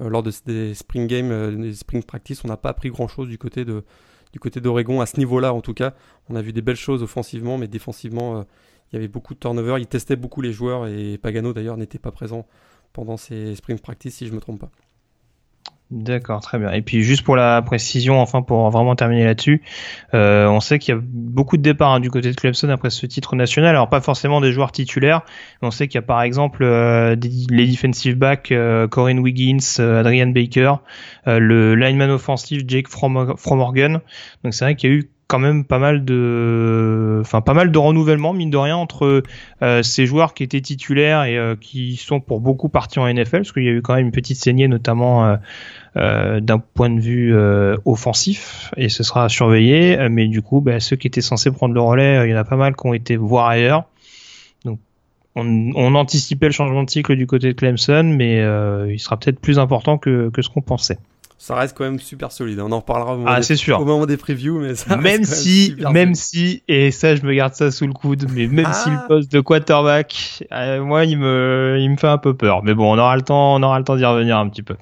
[0.00, 3.64] lors de, des spring games, des spring practice, on n'a pas appris grand-chose du côté
[3.64, 5.94] du côté d'Oregon à ce niveau-là en tout cas.
[6.28, 8.44] On a vu des belles choses offensivement, mais défensivement,
[8.90, 9.76] il y avait beaucoup de turnover.
[9.78, 12.46] Il testait beaucoup les joueurs et Pagano d'ailleurs n'était pas présent
[12.92, 14.70] pendant ces spring practice si je me trompe pas.
[15.90, 16.70] D'accord, très bien.
[16.70, 19.62] Et puis juste pour la précision, enfin pour vraiment terminer là-dessus,
[20.14, 22.90] euh, on sait qu'il y a beaucoup de départs hein, du côté de Clemson après
[22.90, 23.70] ce titre national.
[23.70, 25.22] Alors pas forcément des joueurs titulaires,
[25.60, 27.16] mais on sait qu'il y a par exemple euh,
[27.50, 30.74] les defensive backs euh, Corinne Wiggins, Adrian Baker,
[31.26, 34.00] le lineman offensif Jake From Fromorgan.
[34.44, 37.70] Donc c'est vrai qu'il y a eu quand même pas mal de, enfin pas mal
[37.70, 39.22] de renouvellement mine de rien entre
[39.62, 43.38] euh, ces joueurs qui étaient titulaires et euh, qui sont pour beaucoup partis en NFL,
[43.38, 45.36] parce qu'il y a eu quand même une petite saignée notamment euh,
[45.96, 47.34] d'un point de vue
[47.84, 49.98] offensif et ce sera surveillé.
[50.08, 52.44] Mais du coup, bah, ceux qui étaient censés prendre le relais, il y en a
[52.44, 53.84] pas mal qui ont été voir ailleurs.
[54.64, 54.78] Donc
[55.34, 58.38] on, on, anticipait le changement de cycle du côté de Clemson, mais
[58.88, 60.98] il sera peut-être plus important que, que ce qu'on pensait
[61.40, 62.60] ça reste quand même super solide.
[62.60, 63.80] On en reparlera au moment, ah, des, sûr.
[63.80, 67.54] au moment des previews, mais ça même si, même si, et ça je me garde
[67.54, 69.06] ça sous le coude, mais même si le ah.
[69.08, 72.62] poste de quarterback, euh, moi il me, il me fait un peu peur.
[72.62, 74.76] Mais bon, on aura le temps, on aura le temps d'y revenir un petit peu.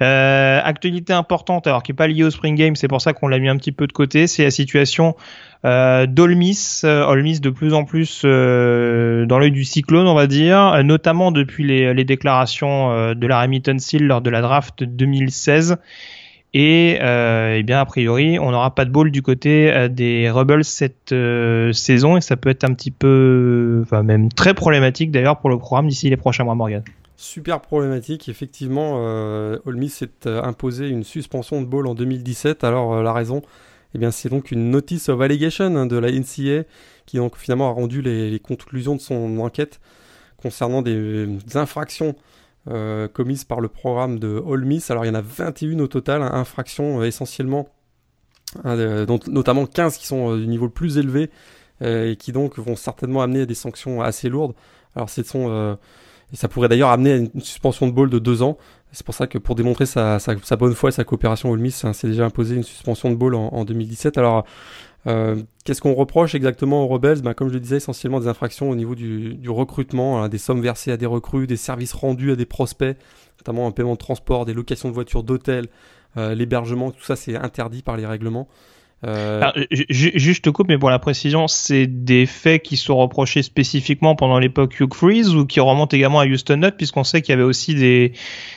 [0.00, 3.26] Euh, actualité importante, alors qui est pas liée au Spring Game, c'est pour ça qu'on
[3.26, 5.16] l'a mis un petit peu de côté, c'est la situation
[5.64, 10.28] euh, d'Olmis, euh, Olmis de plus en plus euh, dans l'œil du cyclone, on va
[10.28, 15.78] dire, notamment depuis les, les déclarations de la Remington Seal lors de la draft 2016.
[16.54, 21.14] Et eh bien a priori, on n'aura pas de ball du côté des Rebels cette
[21.72, 25.58] saison et ça peut être un petit peu, enfin même très problématique d'ailleurs pour le
[25.58, 26.82] programme d'ici les prochains mois, Morgan.
[27.18, 29.02] Super problématique, effectivement.
[29.04, 32.64] Euh, s'est imposé une suspension de ball en 2017.
[32.64, 33.42] Alors la raison,
[33.94, 36.64] eh bien, c'est donc une notice of allegation hein, de la NCA
[37.08, 39.80] qui donc finalement a rendu les, conclusions de son enquête
[40.36, 42.14] concernant des, infractions
[42.68, 44.90] euh, commises par le programme de All Miss.
[44.90, 47.68] Alors il y en a 21 au total, hein, infractions euh, essentiellement,
[48.62, 51.30] hein, dont, notamment 15 qui sont euh, du niveau le plus élevé
[51.80, 54.54] et qui donc vont certainement amener à des sanctions assez lourdes.
[54.96, 55.78] Alors ce sont
[56.32, 58.58] et ça pourrait d'ailleurs amener à une suspension de ball de deux ans.
[58.92, 60.18] C'est pour ça que pour démontrer sa,
[60.58, 63.64] bonne foi et sa coopération, Ole Miss s'est déjà imposé une suspension de ball en,
[63.64, 64.16] 2017.
[64.16, 64.44] Alors,
[65.06, 68.70] euh, qu'est-ce qu'on reproche exactement aux Rebels ben, Comme je le disais, essentiellement des infractions
[68.70, 72.36] au niveau du, recrutement, hein, des sommes versées à des recrues, des services rendus à
[72.36, 72.96] des prospects,
[73.40, 75.66] notamment un paiement de transport, des locations de voitures, d'hôtels,
[76.16, 78.48] euh, l'hébergement, tout ça c'est interdit par les règlements.
[79.06, 79.52] Euh...
[79.70, 84.38] juste te coupe, mais pour la précision, c'est des faits qui sont reprochés spécifiquement pendant
[84.38, 87.44] l'époque Hugh Freeze ou qui remontent également à Houston Nutt, puisqu'on sait qu'il y avait
[87.44, 88.12] aussi des,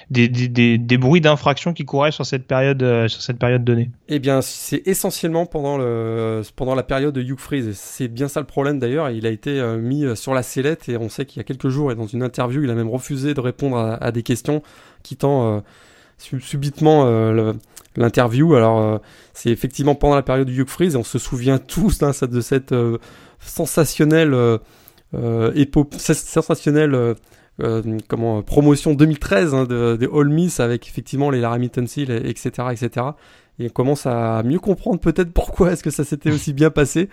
[0.10, 3.92] des, des, des, bruits d'infraction qui couraient sur cette période, euh, sur cette période donnée.
[4.08, 7.72] Eh bien, c'est essentiellement pendant, le, pendant la période de Hugh Freeze.
[7.76, 9.12] C'est bien ça le problème d'ailleurs.
[9.12, 11.70] Il a été euh, mis sur la sellette et on sait qu'il y a quelques
[11.70, 14.64] jours et dans une interview, il a même refusé de répondre à, des questions,
[15.04, 15.64] quittant
[16.22, 17.06] subitement
[17.96, 18.56] l'interview.
[18.56, 18.98] Alors, euh,
[19.34, 22.42] c'est effectivement pendant la période du Hugh Freeze, et on se souvient tous hein, de
[22.42, 22.98] cette euh,
[23.40, 24.58] sensationnelle, euh,
[25.98, 27.16] sensationnelle
[28.46, 33.08] promotion 2013 hein, de, All Miss avec effectivement les Larry Seal, etc., etc.
[33.60, 37.10] Et on commence à mieux comprendre peut-être pourquoi est-ce que ça s'était aussi bien passé.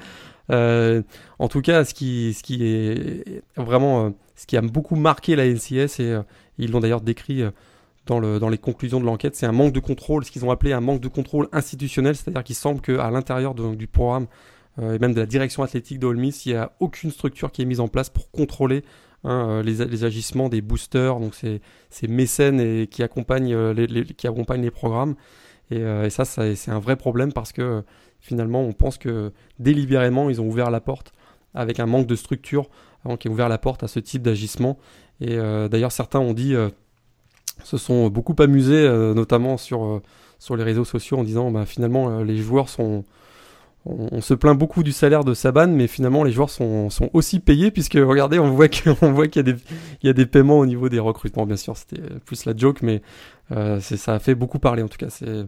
[0.48, 5.46] en tout cas, ce qui, ce qui est vraiment, ce qui a beaucoup marqué la
[5.46, 6.16] NCS, et
[6.56, 7.42] ils l'ont d'ailleurs décrit
[8.08, 10.80] dans, les conclusions de l'enquête, c'est un manque de contrôle, ce qu'ils ont appelé un
[10.80, 14.26] manque de contrôle institutionnel, c'est-à-dire qu'il semble qu'à l'intérieur du programme
[14.78, 17.62] euh, et même de la direction athlétique de Miss, il n'y a aucune structure qui
[17.62, 18.84] est mise en place pour contrôler
[19.24, 21.60] hein, euh, les, agissements des boosters, donc ces,
[22.08, 25.14] mécènes et, qui, accompagnent, euh, les, qui accompagnent les programmes.
[25.70, 27.84] Et, ça, c'est un vrai problème parce que
[28.20, 31.12] finalement, on pense que délibérément, ils ont ouvert la porte
[31.52, 32.70] avec un manque de structure,
[33.20, 34.78] qui a ouvert la porte à ce type d'agissement.
[35.20, 36.54] Et d'ailleurs, certains ont dit
[37.64, 40.02] se sont beaucoup amusés, euh, notamment sur, euh,
[40.38, 43.04] sur les réseaux sociaux, en disant bah, finalement euh, les joueurs sont.
[43.86, 47.40] On, se plaint beaucoup du salaire de Saban, mais finalement les joueurs sont, sont aussi
[47.40, 49.56] payés, puisque regardez, on voit qu'il y, des,
[50.02, 52.82] il y a des paiements au niveau des recrutements, bien sûr, c'était plus la joke,
[52.82, 53.00] mais
[53.48, 55.08] ça a fait beaucoup parler en tout cas.
[55.08, 55.46] C'est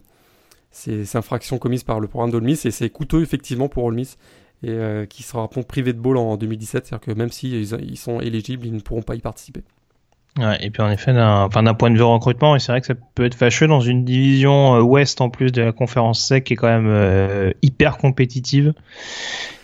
[0.70, 4.16] ces infractions commises par le programme d'Olmis et c'est coûteux effectivement pour Olmis
[4.62, 4.79] et
[5.11, 8.64] qui sera privé de ball en 2017, c'est-à-dire que même s'ils si ils sont éligibles,
[8.64, 9.64] ils ne pourront pas y participer.
[10.38, 12.95] Ouais, et puis en effet, d'un enfin, point de vue recrutement, c'est vrai que ça
[13.14, 16.53] peut être fâcheux dans une division euh, ouest en plus de la conférence sec qui
[16.53, 18.73] est quand même euh, hyper compétitive.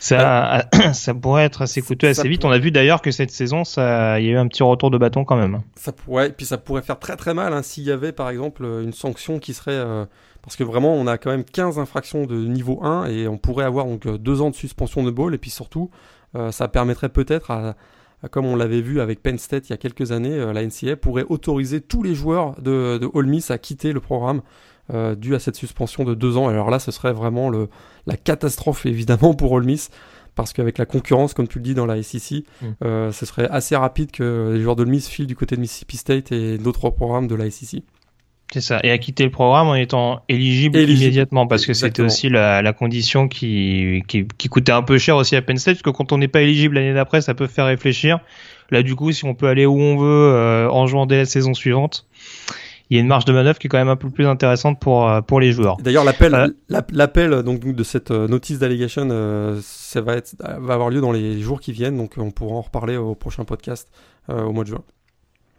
[0.00, 2.44] Ça, ça pourrait être assez coûteux assez vite.
[2.44, 4.90] On a vu d'ailleurs que cette saison, ça, il y a eu un petit retour
[4.90, 5.60] de bâton quand même.
[5.76, 8.64] Ça pourrait, puis ça pourrait faire très très mal hein, s'il y avait par exemple
[8.64, 10.04] une sanction qui serait, euh,
[10.42, 13.66] parce que vraiment on a quand même 15 infractions de niveau 1 et on pourrait
[13.66, 15.90] avoir donc deux ans de suspension de ball et puis surtout,
[16.50, 17.76] ça permettrait peut-être à
[18.30, 21.26] comme on l'avait vu avec Penn State il y a quelques années, la NCAA pourrait
[21.28, 24.42] autoriser tous les joueurs de, de Ole Miss à quitter le programme
[25.16, 26.48] dû à cette suspension de deux ans.
[26.48, 27.68] Alors là, ce serait vraiment le,
[28.06, 29.90] la catastrophe évidemment pour Ole Miss
[30.36, 32.66] parce qu'avec la concurrence, comme tu le dis dans la SEC, mm.
[32.84, 35.96] euh, ce serait assez rapide que les joueurs de Miss filent du côté de Mississippi
[35.96, 37.82] State et d'autres programmes de la SEC.
[38.52, 42.28] C'est ça, et à quitter le programme en étant éligible, immédiatement, parce que c'était aussi
[42.28, 46.12] la, condition qui, qui, coûtait un peu cher aussi à Penn State, parce que quand
[46.12, 48.20] on n'est pas éligible l'année d'après, ça peut faire réfléchir.
[48.70, 51.24] Là, du coup, si on peut aller où on veut euh, en jouant dès la
[51.24, 52.06] saison suivante,
[52.90, 54.78] il y a une marge de manœuvre qui est quand même un peu plus intéressante
[54.78, 55.76] pour euh, pour les joueurs.
[55.78, 59.08] D'ailleurs, l'appel euh, l'appel donc de cette euh, notice d'allégation,
[59.60, 62.62] ça va être va avoir lieu dans les jours qui viennent, donc on pourra en
[62.62, 63.88] reparler au prochain podcast
[64.28, 64.82] au mois de juin.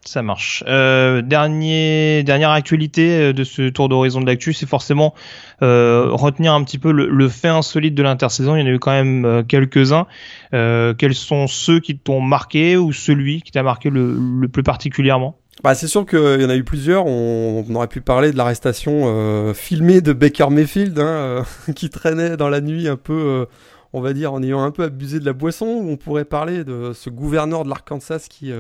[0.08, 0.63] Ça marche.
[0.67, 5.13] Euh, dernière actualité de ce tour d'horizon de l'actu, c'est forcément
[5.62, 8.56] euh, retenir un petit peu le, fait insolite de l'intersaison.
[8.56, 10.08] Il y en a eu quand même quelques-uns.
[10.54, 15.38] Euh, quels sont ceux qui t'ont marqué ou celui qui t'a marqué le, plus particulièrement?
[15.62, 17.06] Bah, c'est sûr qu'il y en a eu plusieurs.
[17.06, 21.43] On, aurait pu parler de l'arrestation euh, filmée de Baker Mayfield, hein, euh,
[21.76, 23.46] qui traînait dans la nuit un peu, euh,
[23.91, 25.65] on va dire, en ayant un peu abusé de la boisson.
[25.65, 28.54] On pourrait parler de ce gouverneur de l'Arkansas qui,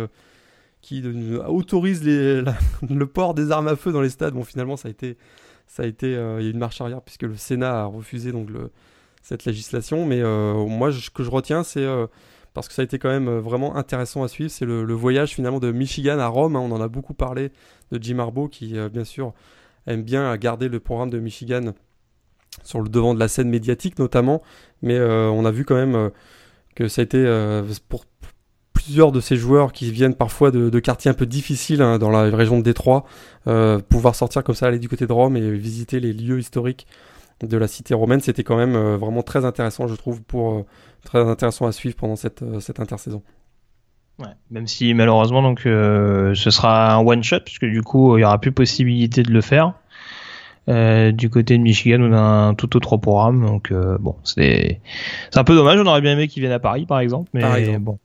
[0.87, 1.03] qui
[1.47, 2.41] autorise les,
[2.89, 4.33] le port des armes à feu dans les stades.
[4.33, 5.17] Bon, finalement, ça a été,
[5.67, 8.49] ça a été, il y a une marche arrière puisque le Sénat a refusé donc
[9.21, 10.05] cette législation.
[10.05, 11.85] Mais moi, ce que je retiens, c'est
[12.57, 14.49] parce que ça a été quand même euh, vraiment intéressant à suivre.
[14.49, 16.55] C'est le, voyage finalement de Michigan à Rome.
[16.55, 16.61] Hein.
[16.61, 17.51] on en a beaucoup parlé
[17.91, 19.31] de Jim Harbaugh qui, euh, bien sûr,
[19.85, 21.73] aime bien garder le programme de Michigan
[22.63, 24.41] sur le devant de la scène médiatique notamment.
[24.81, 26.09] Mais euh, on a vu quand même
[26.73, 27.23] que ça a été
[27.89, 28.05] pour
[28.83, 32.23] plusieurs de ces joueurs qui viennent parfois de, quartiers un peu difficiles hein, dans la
[32.23, 33.05] région de Détroit,
[33.89, 36.87] pouvoir sortir comme ça, aller du côté de Rome et visiter les lieux historiques
[37.41, 40.65] de la cité romaine, c'était quand même vraiment très intéressant, je trouve, pour
[41.07, 43.23] très intéressant à suivre pendant cette, euh, cette intersaison.
[44.19, 48.21] Ouais, même si malheureusement donc euh, ce sera un one shot puisque du coup il
[48.21, 49.73] y aura plus possibilité de le faire
[50.69, 53.45] euh, du côté de Michigan ou d'un tout autre programme.
[53.45, 54.81] Donc bon c'est
[55.29, 55.79] c'est un peu dommage.
[55.79, 57.99] On aurait bien aimé qu'ils viennent à Paris par exemple mais bon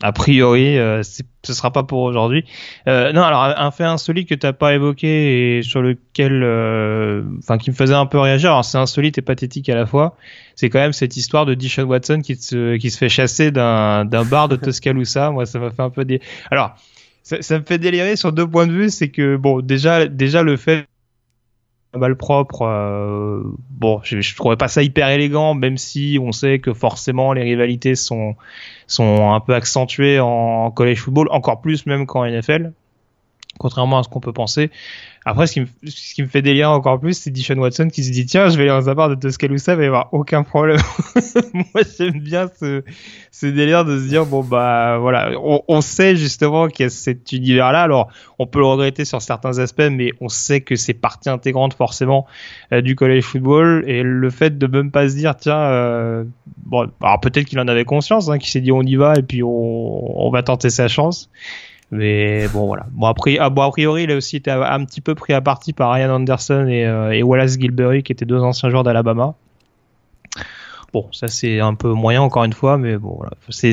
[0.00, 2.44] a priori, euh, ce sera pas pour aujourd'hui.
[2.86, 7.58] Euh, non, alors un fait insolite que t'as pas évoqué et sur lequel, euh, enfin,
[7.58, 8.50] qui me faisait un peu réagir.
[8.50, 10.16] Alors c'est insolite et pathétique à la fois.
[10.54, 14.04] C'est quand même cette histoire de Dishon Watson qui se qui se fait chasser d'un
[14.04, 15.30] d'un bar de Tuscaloosa.
[15.30, 16.06] Moi, ça m'a fait un peu.
[16.52, 16.76] Alors,
[17.24, 18.90] ça, ça, me fait délirer sur deux points de vue.
[18.90, 20.86] C'est que bon, déjà déjà le fait
[21.94, 26.58] balle propre, euh, bon, je, je, trouvais pas ça hyper élégant, même si on sait
[26.58, 28.36] que forcément les rivalités sont
[28.86, 32.72] sont un peu accentuées en college football, encore plus même qu'en NFL,
[33.58, 34.70] contrairement à ce qu'on peut penser.
[35.28, 38.02] Après, ce qui me, ce qui me fait délire encore plus, c'est Dishon Watson qui
[38.02, 40.08] se dit tiens, je vais aller dans un bar de Tuscaloosa, il va y avoir
[40.14, 40.80] aucun problème.
[41.52, 42.82] Moi, j'aime bien ce,
[43.30, 46.88] ce délire de se dire bon bah voilà, on, on sait justement qu'il y a
[46.88, 47.82] cet univers-là.
[47.82, 51.74] Alors, on peut le regretter sur certains aspects, mais on sait que c'est partie intégrante
[51.74, 52.26] forcément
[52.72, 56.24] euh, du college football et le fait de même pas se dire tiens, euh,
[56.64, 59.22] bon, alors peut-être qu'il en avait conscience, hein, qu'il s'est dit on y va et
[59.22, 61.28] puis on, on va tenter sa chance.
[61.90, 62.86] Mais bon, voilà.
[62.90, 65.72] Bon, après, ah, a priori, il a aussi été un petit peu pris à partie
[65.72, 69.34] par Ryan Anderson et, euh, et Wallace Gilberry, qui étaient deux anciens joueurs d'Alabama.
[70.94, 73.32] Bon, ça c'est un peu moyen encore une fois, mais bon, voilà.
[73.50, 73.72] C'est,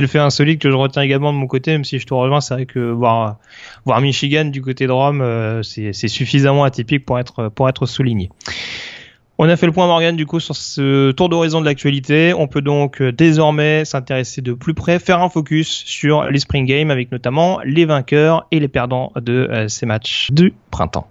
[0.00, 2.40] le fait insolite que je retiens également de mon côté, même si je te rejoins,
[2.40, 3.36] c'est vrai que voir,
[3.84, 7.86] voir Michigan du côté de Rome, euh, c'est, c'est suffisamment atypique pour être, pour être
[7.86, 8.30] souligné.
[9.40, 12.34] On a fait le point Morgan du coup sur ce tour d'horizon de l'actualité.
[12.36, 16.66] On peut donc euh, désormais s'intéresser de plus près, faire un focus sur les Spring
[16.66, 21.08] Games avec notamment les vainqueurs et les perdants de euh, ces matchs du printemps.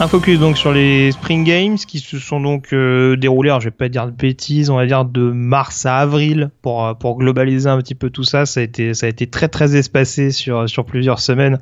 [0.00, 3.66] Un focus donc sur les Spring Games qui se sont donc euh, déroulés, alors je
[3.66, 7.18] vais pas dire de bêtises, on va dire de mars à avril pour euh, pour
[7.18, 8.46] globaliser un petit peu tout ça.
[8.46, 11.58] Ça a été ça a été très très espacé sur sur plusieurs semaines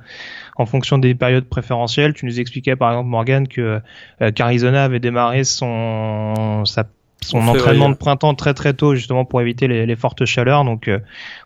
[0.56, 2.12] en fonction des périodes préférentielles.
[2.12, 3.80] Tu nous expliquais par exemple Morgan que
[4.20, 6.84] euh, qu'Arizona avait démarré son sa
[7.26, 10.64] son entraînement de printemps très très tôt justement pour éviter les, les fortes chaleurs.
[10.64, 10.98] Donc euh,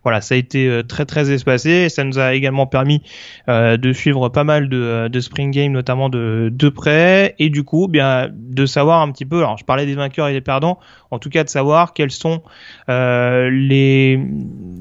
[0.02, 1.88] voilà, ça a été euh, très très espacé.
[1.88, 3.02] ça nous a également permis
[3.48, 7.64] euh, de suivre pas mal de, de spring game notamment de, de près et du
[7.64, 9.38] coup bien de savoir un petit peu.
[9.38, 10.78] Alors je parlais des vainqueurs et des perdants,
[11.10, 12.42] en tout cas de savoir quels sont
[12.88, 14.20] les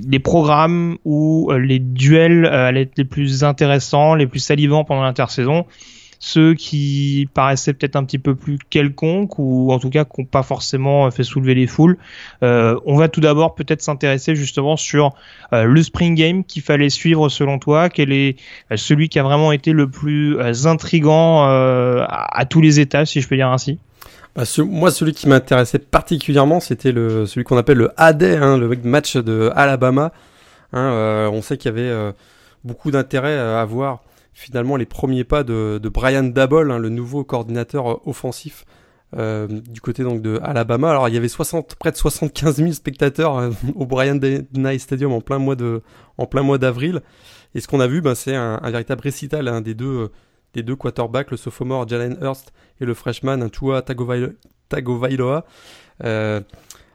[0.10, 2.42] les programmes ou les duels
[2.74, 5.66] les plus intéressants, les plus salivants pendant l'intersaison
[6.20, 10.28] ceux qui paraissaient peut-être un petit peu plus quelconques ou en tout cas qui n'ont
[10.28, 11.98] pas forcément fait soulever les foules.
[12.44, 15.14] Euh, on va tout d'abord peut-être s'intéresser justement sur
[15.54, 17.90] euh, le Spring Game qu'il fallait suivre selon toi.
[17.90, 18.36] Quel est
[18.72, 23.28] euh, celui qui a vraiment été le plus intrigant à, tous les états, si je
[23.28, 23.80] peux dire ainsi?
[24.36, 28.76] Bah, moi, celui qui m'intéressait particulièrement, c'était le celui qu'on appelle le AD, hein, le
[28.84, 30.12] match de Alabama.
[30.74, 32.14] Hein, on sait qu'il y avait
[32.64, 34.02] beaucoup d'intérêt à voir
[34.34, 38.66] finalement les premiers pas de, Brian Dabble, hein, le nouveau coordinateur euh, offensif
[39.18, 40.92] euh, du côté donc de Alabama.
[40.92, 45.12] Alors il y avait 60, près de 75 000 spectateurs euh, au Brian Denny Stadium
[45.12, 45.82] en plein mois de,
[46.18, 47.02] en plein mois d'avril.
[47.56, 50.10] Et ce qu'on a vu, ben, c'est un, véritable récital hein, des deux
[50.56, 55.46] des deux quarterbacks, le sophomore Jalen Hurst et le freshman Tua Tagovailoa.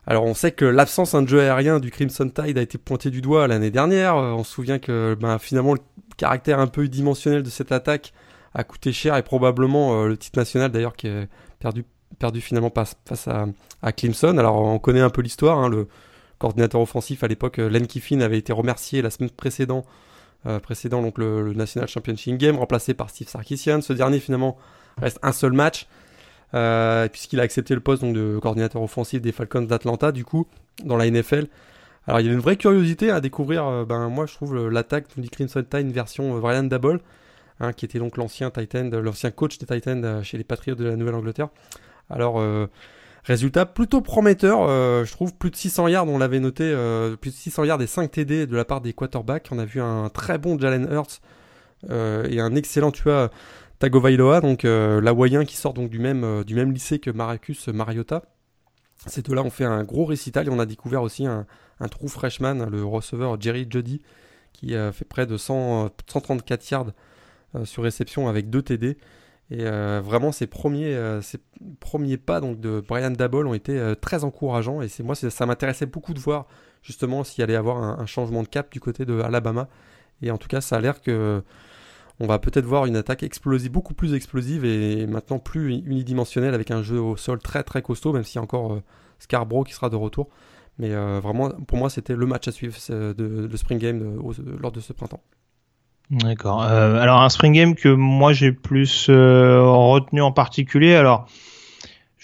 [0.07, 3.23] Alors on sait que l'absence d'un jeu aérien du Crimson Tide a été pointée du
[3.23, 4.17] doigt l'année dernière.
[4.17, 5.81] On se souvient que ben, finalement le
[6.17, 8.13] caractère un peu dimensionnel de cette attaque
[8.55, 12.73] a coûté cher et probablement euh, le titre national d'ailleurs qui est perdu, finalement
[13.07, 13.47] face à,
[13.83, 14.39] à Clemson.
[14.39, 15.89] Alors on connaît un peu l'histoire, hein, le
[16.39, 19.87] coordinateur offensif à l'époque, euh, Len Kiffin, avait été remercié la semaine précédente,
[20.47, 23.81] euh, précédent donc le, National Championship Game, remplacé par Steve Sarkisian.
[23.81, 24.57] Ce dernier finalement
[24.99, 25.87] reste un seul match.
[27.11, 30.47] Puisqu'il a accepté le poste de coordinateur offensif des Falcons d'Atlanta, du coup,
[30.85, 31.49] dans la NFL.
[32.07, 35.07] Alors il y a une vraie curiosité à découvrir, euh, ben, moi je trouve l'attaque
[35.17, 37.01] du Crimson Tide version Brian euh, Dabble,
[37.61, 40.85] hein, qui était donc l'ancien Titan, l'ancien coach des Titans euh, chez les Patriots de
[40.85, 41.49] la Nouvelle-Angleterre.
[42.11, 42.43] Alors
[43.25, 44.69] résultat plutôt prometteur,
[45.07, 46.71] je trouve plus de 600 yards, on l'avait noté,
[47.19, 49.49] plus de 600 yards et 5 TD de la part des quarterbacks.
[49.51, 51.23] On a vu un très bon Jalen Hurts
[51.91, 53.31] et un excellent tu vois,
[53.85, 58.23] Tagovailoa, donc l'Hawaïen qui sort donc du même, du même lycée que Marcus Mariota.
[59.07, 61.47] Ces deux-là ont fait un gros récital et on a découvert aussi un,
[61.81, 64.01] un trou freshman, le receveur Jerry Jody,
[64.53, 66.87] qui a fait près de 134 yards
[67.55, 68.99] euh, sur réception avec 2 TD.
[69.51, 71.21] Et euh, vraiment, ses premiers, euh,
[71.81, 74.81] premiers pas donc, de Brian Dabble ont été très encourageants.
[74.81, 76.47] Et c'est moi, ça m'intéressait beaucoup de voir
[76.83, 79.69] justement s'il allait y avoir un, changement de cap du côté de Alabama.
[80.23, 81.43] Et en tout cas, ça a l'air que
[82.21, 86.71] on va peut-être voir une attaque explosive, beaucoup plus explosive et maintenant plus unidimensionnelle avec
[86.71, 88.81] un jeu au sol très très costaud, même s'il y a encore
[89.19, 90.29] Scarborough qui sera de retour.
[90.79, 94.21] Mais euh, vraiment, pour moi, c'était le match à suivre de, de Spring Game
[94.61, 95.21] lors de ce printemps.
[96.11, 96.63] D'accord.
[96.63, 100.95] Euh, alors un Spring Game que moi j'ai plus euh, retenu en particulier.
[100.95, 101.27] Alors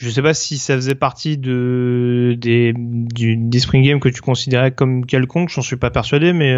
[0.01, 4.21] je sais pas si ça faisait partie de des, du, des Spring Games que tu
[4.21, 6.57] considérais comme quelconque, j'en suis pas persuadé, mais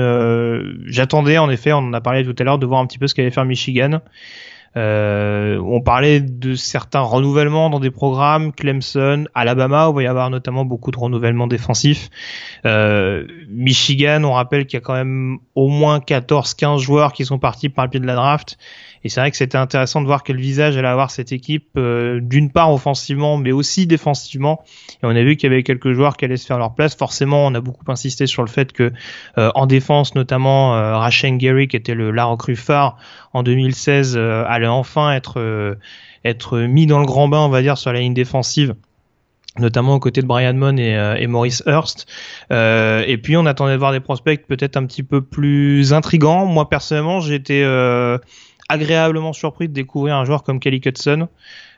[0.87, 3.07] j'attendais en effet, on en a parlé tout à l'heure, de voir un petit peu
[3.07, 4.00] ce qu'allait faire Michigan.
[4.74, 10.07] Euh, on parlait de certains renouvellements dans des programmes, Clemson, Alabama, où il va y
[10.07, 12.09] avoir notamment beaucoup de renouvellements défensifs.
[12.64, 17.38] Euh, Michigan, on rappelle qu'il y a quand même au moins 14-15 joueurs qui sont
[17.38, 18.57] partis par le pied de la draft.
[19.05, 22.21] Et c'est vrai que c'était intéressant de voir quel visage allait avoir cette équipe, euh,
[22.23, 24.62] d'une part offensivement, mais aussi défensivement.
[24.95, 26.95] Et on a vu qu'il y avait quelques joueurs qui allaient se faire leur place.
[26.95, 28.93] Forcément, on a beaucoup insisté sur le fait que
[29.38, 32.97] euh, en défense, notamment euh, Rashen Gary, qui était le la recrue phare
[33.33, 35.79] en 2016, euh, allait enfin être
[36.25, 38.75] être mis dans le grand bain, on va dire, sur la ligne défensive
[39.59, 42.07] notamment aux côtés de Brian Mon et, et Maurice Hurst.
[42.51, 46.47] Euh, et puis on attendait de voir des prospects peut-être un petit peu plus intrigants.
[46.47, 48.19] Moi personnellement, j'étais euh,
[48.68, 51.29] agréablement surpris de découvrir un joueur comme Kelly Cutson.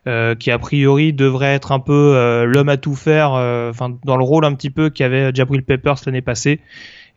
[0.07, 3.97] Euh, qui a priori devrait être un peu euh, l'homme à tout faire, euh, enfin
[4.05, 6.61] dans le rôle un petit peu qu'avait Jabril Peppers l'année passée.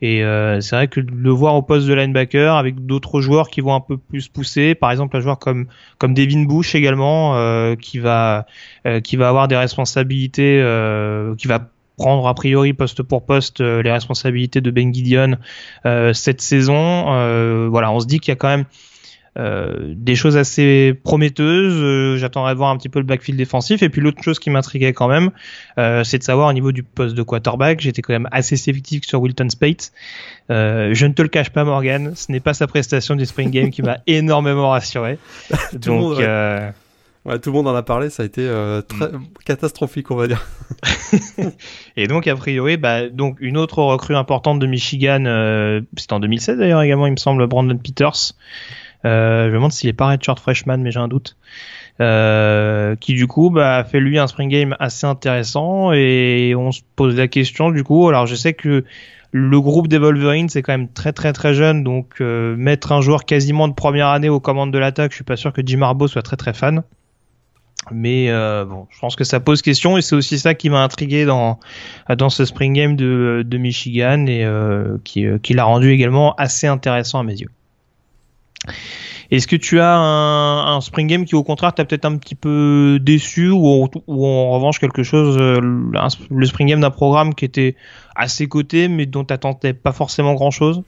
[0.00, 0.22] Et
[0.60, 3.80] c'est vrai que le voir au poste de linebacker avec d'autres joueurs qui vont un
[3.80, 5.66] peu plus pousser, par exemple un joueur comme
[5.98, 7.34] comme Devin Bush également,
[7.74, 8.46] qui va
[9.02, 10.62] qui va avoir des responsabilités,
[11.36, 15.36] qui va prendre a priori poste pour poste les responsabilités de Ben Gideon
[16.12, 17.68] cette saison.
[17.68, 18.66] voilà, on se dit qu'il y a quand même
[19.38, 21.80] euh, des choses assez prometteuses.
[21.80, 23.82] Euh, j'attendrai de voir un petit peu le backfield défensif.
[23.82, 25.30] Et puis l'autre chose qui m'intriguait quand même,
[25.78, 27.80] euh, c'est de savoir au niveau du poste de quarterback.
[27.80, 29.92] J'étais quand même assez sceptique sur Wilton Spate.
[30.48, 32.12] je ne te le cache pas, Morgan.
[32.16, 35.18] Ce n'est pas sa prestation du Spring Game qui m'a énormément rassuré.
[35.72, 36.16] Donc,
[37.42, 38.42] tout le monde en a parlé, ça a été
[38.88, 39.26] très mm.
[39.44, 40.46] catastrophique, on va dire.
[41.96, 46.20] et donc, a priori, bah, donc une autre recrue importante de Michigan, euh, c'est en
[46.20, 48.34] 2016 d'ailleurs également, il me semble, Brandon Peters.
[49.04, 51.36] Euh, je me demande s'il est pas redshirt freshman, mais j'ai un doute.
[52.00, 56.70] Euh, qui du coup bah, a fait lui un spring game assez intéressant et on
[56.70, 58.08] se pose la question du coup.
[58.08, 58.84] Alors je sais que
[59.32, 63.00] le groupe des Wolverines c'est quand même très très très jeune, donc euh, mettre un
[63.00, 65.82] joueur quasiment de première année aux commandes de l'attaque, je suis pas sûr que Jim
[65.82, 66.84] Harbaugh soit très très fan.
[67.90, 70.84] Mais euh, bon, je pense que ça pose question et c'est aussi ça qui m'a
[70.84, 71.58] intrigué dans
[72.16, 76.68] dans ce spring game de, de Michigan et euh, qui, qui l'a rendu également assez
[76.68, 77.50] intéressant à mes yeux.
[79.30, 82.98] Est-ce que tu as un, spring game qui au contraire t'a peut-être un petit peu
[83.00, 85.60] déçu ou, en revanche quelque chose, euh,
[86.30, 87.76] le spring game d'un programme qui était
[88.16, 90.82] à ses côtés mais dont t'attendais pas forcément grand-chose?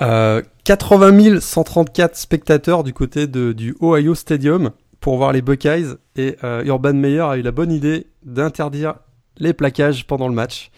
[0.00, 6.64] Euh, 80 134 spectateurs du côté du Ohio Stadium pour voir les Buckeyes et euh,
[6.64, 8.94] Urban Meyer a eu la bonne idée d'interdire
[9.38, 10.70] les plaquages pendant le match.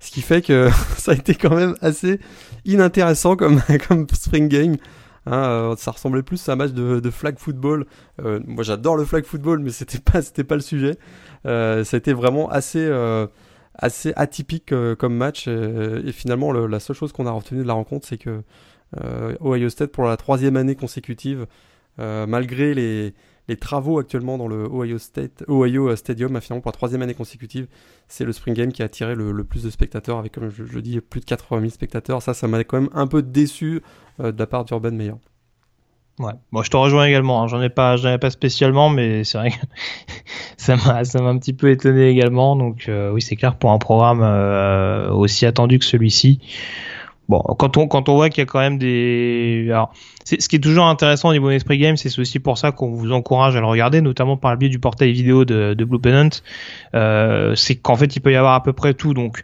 [0.00, 2.20] Ce qui fait que ça a été quand même assez
[2.64, 3.60] inintéressant comme
[4.14, 4.76] spring game.
[5.26, 7.86] Hein, euh, ça ressemblait plus à un match de, flag football.
[8.24, 10.96] Euh, moi j'adore le flag football, mais c'était pas, c'était pas le sujet.
[11.44, 12.90] ça a été vraiment assez,
[13.74, 15.48] assez atypique comme match.
[15.48, 18.42] Et, finalement, la seule chose qu'on a retenu de la rencontre, c'est que
[19.40, 21.46] Ohio State, pour la troisième année consécutive,
[21.98, 23.14] malgré les,
[23.48, 24.98] les travaux actuellement dans le Ohio,
[25.48, 27.66] Ohio Stadium, finalement pour la troisième année consécutive,
[28.08, 31.00] c'est le Spring Game qui a attiré le, plus de spectateurs, avec, comme je, dis,
[31.00, 32.22] plus de 80 000 spectateurs.
[32.22, 33.82] Ça, ça m'a quand même un peu déçu
[34.20, 35.14] euh, de la part d'Urban Meyer.
[36.18, 37.42] Ouais, moi je te rejoins également.
[37.42, 37.46] Hein.
[37.46, 37.98] J'en ai pas,
[38.30, 39.56] spécialement, mais c'est vrai que
[40.56, 42.56] ça m'a, un petit peu étonné également.
[42.56, 46.40] Donc euh, oui, c'est clair pour un programme euh, aussi attendu que celui-ci.
[47.28, 49.92] Bon, quand on quand on voit qu'il y a quand même des, alors
[50.24, 53.12] ce qui est toujours intéressant au niveau d'Esprit Game, c'est aussi pour ça qu'on vous
[53.12, 56.30] encourage à le regarder, notamment par le biais du portail vidéo de, Blue Pennant.
[56.94, 59.14] Euh, c'est qu'en fait, il peut y avoir à peu près tout.
[59.14, 59.42] Donc,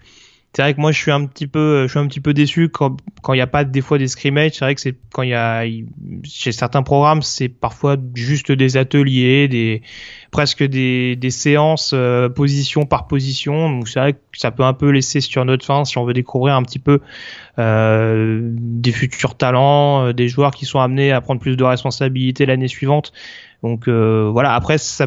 [0.55, 2.69] c'est vrai que moi je suis un petit peu je suis un petit peu déçu
[2.69, 5.23] quand quand il n'y a pas des fois des scrimmages c'est vrai que c'est quand
[5.23, 5.65] il y a
[6.25, 9.83] chez certains programmes c'est parfois juste des ateliers des
[10.33, 13.71] presque des, des séances euh, position par position.
[13.71, 16.15] Donc c'est vrai que ça peut un peu laisser sur notre fin si on veut
[16.15, 17.01] découvrir un petit peu
[17.59, 22.47] euh, des futurs talents, euh, des joueurs qui sont amenés à prendre plus de responsabilités
[22.47, 23.13] l'année suivante.
[23.63, 25.07] Donc euh, voilà, après ça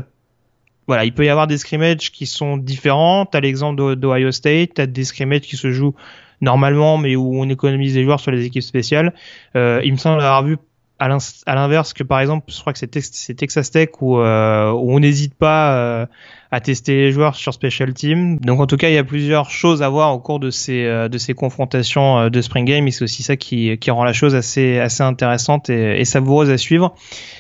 [0.88, 3.26] voilà, il peut y avoir des scrimmages qui sont différents.
[3.26, 5.96] T'as l'exemple d'Ohio State, t'as des scrimmages qui se jouent
[6.42, 9.14] normalement, mais où on économise des joueurs sur les équipes spéciales.
[9.56, 10.58] Euh, il me semble avoir vu
[10.98, 15.00] à l'inverse que par exemple, je crois que c'est Texas Tech où, euh, où on
[15.00, 16.06] n'hésite pas euh,
[16.52, 18.40] à tester les joueurs sur Special Team.
[18.40, 20.86] Donc en tout cas, il y a plusieurs choses à voir au cours de ces
[20.86, 24.06] euh, de ces confrontations euh, de Spring Game et c'est aussi ça qui qui rend
[24.06, 26.96] la chose assez assez intéressante et, et savoureuse à suivre.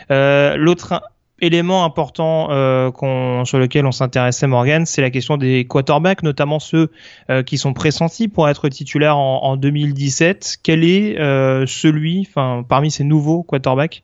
[0.09, 1.01] L'autre
[1.39, 2.91] élément important euh,
[3.45, 6.91] sur lequel on s'intéressait Morgan, c'est la question des quarterbacks, notamment ceux
[7.29, 10.57] euh, qui sont pressentis pour être titulaires en, en 2017.
[10.63, 12.27] Quel est euh, celui,
[12.69, 14.03] parmi ces nouveaux quarterbacks,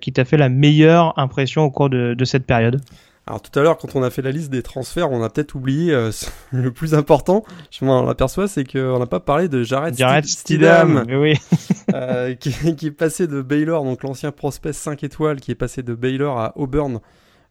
[0.00, 2.80] qui t'a fait la meilleure impression au cours de cette période?
[3.28, 5.54] Alors tout à l'heure, quand on a fait la liste des transferts, on a peut-être
[5.54, 6.10] oublié euh,
[6.50, 11.04] le plus important, je m'en aperçois, c'est qu'on n'a pas parlé de Jared, Jared Stidham,
[11.08, 11.34] oui.
[11.94, 15.82] euh, qui, qui, est passé de Baylor, donc l'ancien prospect 5 étoiles, qui est passé
[15.82, 17.00] de Baylor à Auburn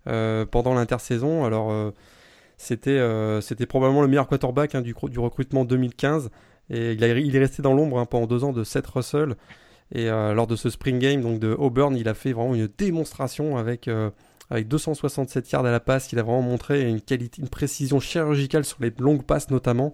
[0.07, 1.45] euh, pendant l'intersaison.
[1.45, 1.71] Alors
[2.57, 2.99] c'était
[3.41, 6.32] c'était probablement le meilleur quarterback hein, du, du, recrutement 2015,
[6.71, 9.36] et il, a, il est resté dans l'ombre hein, pendant deux ans de Seth Russell.
[9.93, 13.57] Et lors de ce spring game donc de Auburn, il a fait vraiment une démonstration
[13.57, 13.88] avec
[14.50, 18.64] avec 267 yards à la passe, il a vraiment montré une qualité, une précision chirurgicale
[18.64, 19.93] sur les longues passes notamment.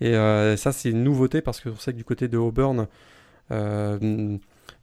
[0.00, 2.86] Et euh, ça, c'est une nouveauté parce qu'on sait que du côté de Auburn,
[3.50, 4.38] euh,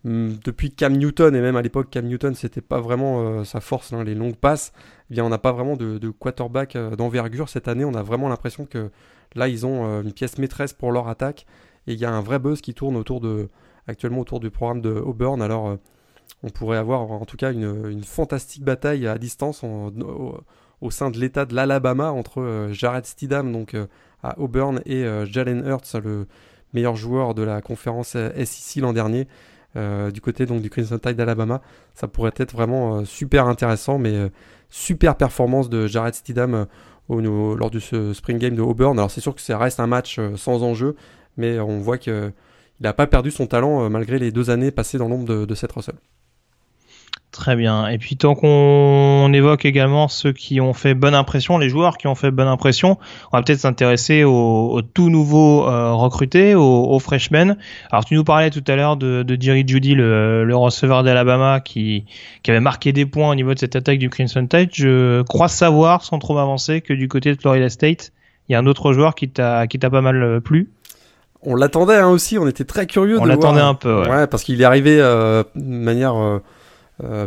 [0.05, 3.91] depuis Cam Newton et même à l'époque Cam Newton, c'était pas vraiment euh, sa force,
[3.93, 4.71] hein, les longues passes.
[5.09, 7.83] Eh bien, on n'a pas vraiment de, de quarterback d'envergure cette année.
[7.83, 8.91] On a vraiment l'impression que
[9.35, 11.47] là, ils ont une pièce maîtresse pour leur attaque
[11.87, 13.49] et il y a un vrai buzz qui tourne autour de
[13.87, 15.41] actuellement autour du programme de Auburn.
[15.41, 15.79] Alors
[16.43, 21.45] on pourrait avoir en tout cas une, fantastique bataille à distance au, sein de l'État
[21.45, 23.87] de l'Alabama entre euh, Jared Stidham donc euh,
[24.23, 26.27] à Auburn et euh, Jalen Hurts, le
[26.73, 29.27] meilleur joueur de la conférence SEC l'an dernier.
[29.75, 31.61] du côté donc du Crimson Tide d'Alabama,
[31.93, 34.29] ça pourrait être vraiment super intéressant, mais
[34.69, 36.67] super performance de Jared Stidham
[37.09, 38.99] lors de ce Spring Game de Auburn.
[38.99, 40.95] Alors c'est sûr que ça reste un match sans enjeu,
[41.37, 42.33] mais on voit qu'il
[42.81, 45.95] n'a pas perdu son talent malgré les deux années passées dans l'ombre de, de Russell.
[47.31, 47.87] Très bien.
[47.87, 52.07] Et puis tant qu'on évoque également ceux qui ont fait bonne impression, les joueurs qui
[52.07, 52.97] ont fait bonne impression,
[53.31, 57.55] on va peut-être s'intéresser aux, tout nouveaux euh, recrutés, aux, freshmen.
[57.91, 61.59] Alors tu nous parlais tout à l'heure de, de Jerry Judy, le, le receveur d'Alabama,
[61.59, 62.05] qui,
[62.41, 64.71] qui avait marqué des points au niveau de cette attaque du Crimson Tide.
[64.73, 68.11] Je crois savoir, sans trop m'avancer, que du côté de Florida State,
[68.47, 70.71] il y a un autre joueur qui t'a pas mal euh, plu.
[71.41, 73.19] On l'attendait hein, aussi, on était très curieux.
[73.19, 74.01] On l'attendait un peu.
[74.01, 74.09] Ouais.
[74.09, 76.39] ouais parce qu'il est arrivé euh, de manière euh,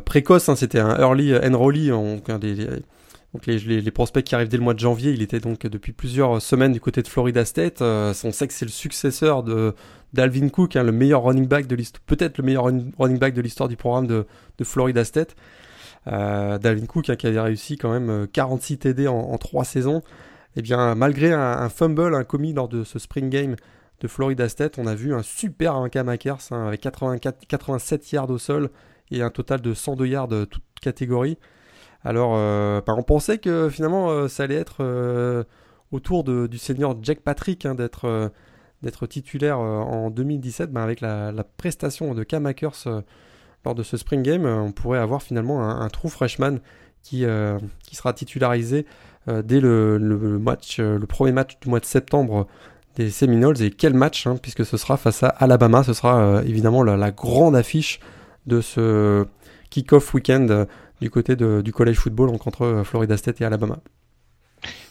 [0.05, 1.91] précoce, hein, c'était un early enrollee,
[3.35, 6.43] donc, les, prospects qui arrivent dès le mois de janvier, il était donc depuis plusieurs
[6.43, 7.81] semaines du côté de Florida State.
[7.81, 9.75] Euh, on sait que c'est le successeur de
[10.13, 13.41] d'Alvin Cook, hein, le meilleur running back de l'histoire, peut-être le meilleur running back de
[13.41, 14.27] l'histoire du programme de,
[14.63, 15.35] Florida State.
[16.09, 19.99] Euh, Dalvin Cook hein, qui avait réussi quand même 46 TD en, en 3 saisons.
[20.55, 23.57] Et eh bien malgré un, fumble un commis lors de ce spring game
[24.01, 28.39] de Florida State, on a vu un super Cam Akers avec 84, 87 yards au
[28.39, 28.69] sol
[29.13, 31.39] et un total de 102 yards toute catégorie.
[32.05, 32.33] Alors,
[32.85, 35.45] bah, on pensait que finalement ça allait être
[35.93, 42.25] autour du senior Jack Patrick hein, d'être titulaire en 2017, bah, avec la, prestation de
[42.25, 42.89] Cam Akers
[43.65, 46.59] lors de ce Spring Game, on pourrait avoir finalement un, true freshman
[47.03, 47.21] qui,
[47.93, 48.85] sera titularisé
[49.29, 49.99] dès le,
[50.41, 52.49] match, le premier match du mois de septembre
[52.97, 53.61] des Seminoles.
[53.63, 55.83] Et quel match, hein, puisque ce sera face à Alabama.
[55.83, 58.01] Ce sera euh, évidemment la, grande affiche
[58.47, 59.27] de ce
[59.71, 60.65] kick-off week-end euh,
[61.01, 63.79] du côté du college football donc entre euh, Florida State et Alabama.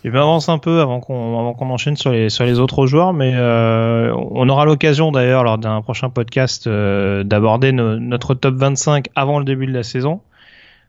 [0.03, 3.13] Et bien avance un peu avant qu'on qu'on enchaîne sur les sur les autres joueurs,
[3.13, 9.45] mais on aura l'occasion d'ailleurs lors d'un prochain podcast d'aborder notre top 25 avant le
[9.45, 10.19] début de la saison.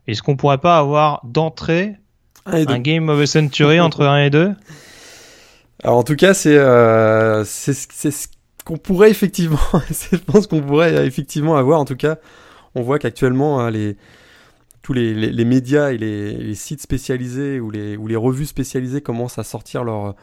[0.09, 1.95] Est-ce qu'on pourrait pas avoir d'entrée
[2.47, 4.55] un game of a century entre 1 et 2
[5.83, 8.29] alors en tout cas, c'est euh, c'est ce
[8.65, 9.59] qu'on pourrait effectivement,
[10.13, 11.81] je pense qu'on pourrait effectivement avoir.
[11.81, 12.17] En tout cas,
[12.75, 13.73] on voit qu'actuellement hein,
[14.83, 20.17] tous les, médias et les, sites spécialisés ou les, revues spécialisées commencent à sortir leur,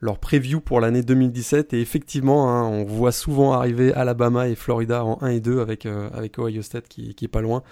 [0.00, 1.72] leur preview pour l'année 2017.
[1.72, 5.86] Et effectivement, hein, on voit souvent arriver Alabama et Florida en 1 et 2 avec,
[5.86, 7.62] euh, avec Ohio State qui, qui est pas loin.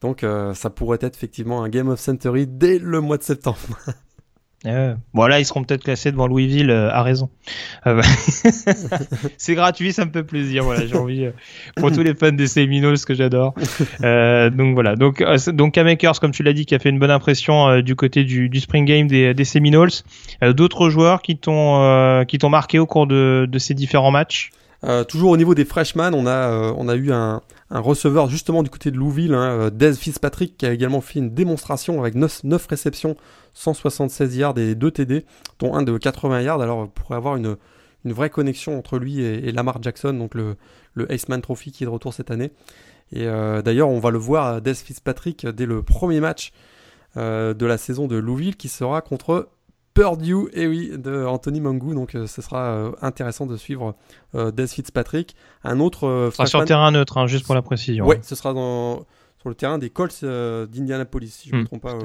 [0.00, 3.58] Donc euh, ça pourrait être effectivement un Game of Century dès le mois de septembre.
[4.64, 7.30] Euh, bon là ils seront peut-être classés devant Louisville euh, à raison.
[7.86, 8.00] Euh,
[9.36, 10.62] c'est gratuit, ça me fait plaisir.
[10.62, 11.32] Voilà, j'ai envie euh,
[11.76, 13.54] pour tous les fans des Seminoles que j'adore.
[14.00, 17.80] donc voilà, donc donc Kamakers comme tu l'as dit qui a fait une bonne impression
[17.80, 19.90] du côté du, du, Spring Game des, des Seminoles.
[20.42, 24.50] D'autres joueurs qui t'ont qui t'ont marqué au cours de, de ces différents matchs?
[25.08, 27.40] toujours au niveau des freshmen, on a on a eu un,
[27.72, 31.34] un receveur justement du côté de Louisville, hein, Des Fitzpatrick, qui a également fait une
[31.34, 33.16] démonstration avec 9, 9 réceptions
[33.54, 35.24] 176 yards et 2 TD,
[35.58, 36.60] dont un de 80 yards.
[36.60, 37.56] Alors, on pourrait avoir une,
[38.04, 40.56] une vraie connexion entre lui et, Lamar Jackson, donc le,
[40.94, 42.52] le Aceman Trophy qui est de retour cette année.
[43.10, 46.52] Et euh, d'ailleurs, on va le voir, Des Fitzpatrick, dès le premier match
[47.16, 49.48] euh, de la saison de Louisville, qui sera contre
[49.94, 51.94] Purdue, et oui, de Anthony Mangou.
[51.94, 53.94] Donc, euh, ce sera intéressant de suivre
[54.34, 55.36] Des Fitzpatrick.
[55.64, 56.30] Un autre.
[56.30, 58.06] Ce sera sur terrain neutre, hein, juste pour la précision.
[58.06, 59.06] Oui, ce sera dans,
[59.40, 61.98] sur le terrain des Colts d'Indianapolis, si je ne me hmm, trompe pas.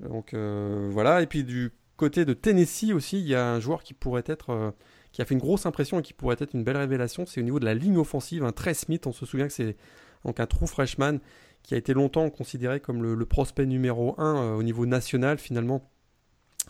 [0.00, 3.82] Donc euh, voilà, et puis du côté de Tennessee aussi, il y a un joueur
[3.82, 4.70] qui pourrait être, euh,
[5.12, 7.44] qui a fait une grosse impression et qui pourrait être une belle révélation, c'est au
[7.44, 9.76] niveau de la ligne offensive, un Trey Smith, on se souvient que c'est
[10.24, 11.18] donc un true freshman
[11.62, 15.90] qui a été longtemps considéré comme le, prospect numéro 1 euh, au niveau national finalement.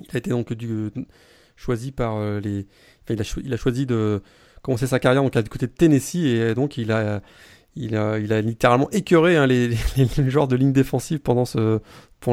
[0.01, 0.55] Il a été donc
[1.57, 2.66] choisi par les...
[3.09, 4.22] il, a il, a, choisi de
[4.62, 7.20] commencer sa carrière donc, du côté de Tennessee et donc il a
[7.76, 11.45] il a, littéralement écœuré hein, les, les, joueurs de ligne défensive pendant,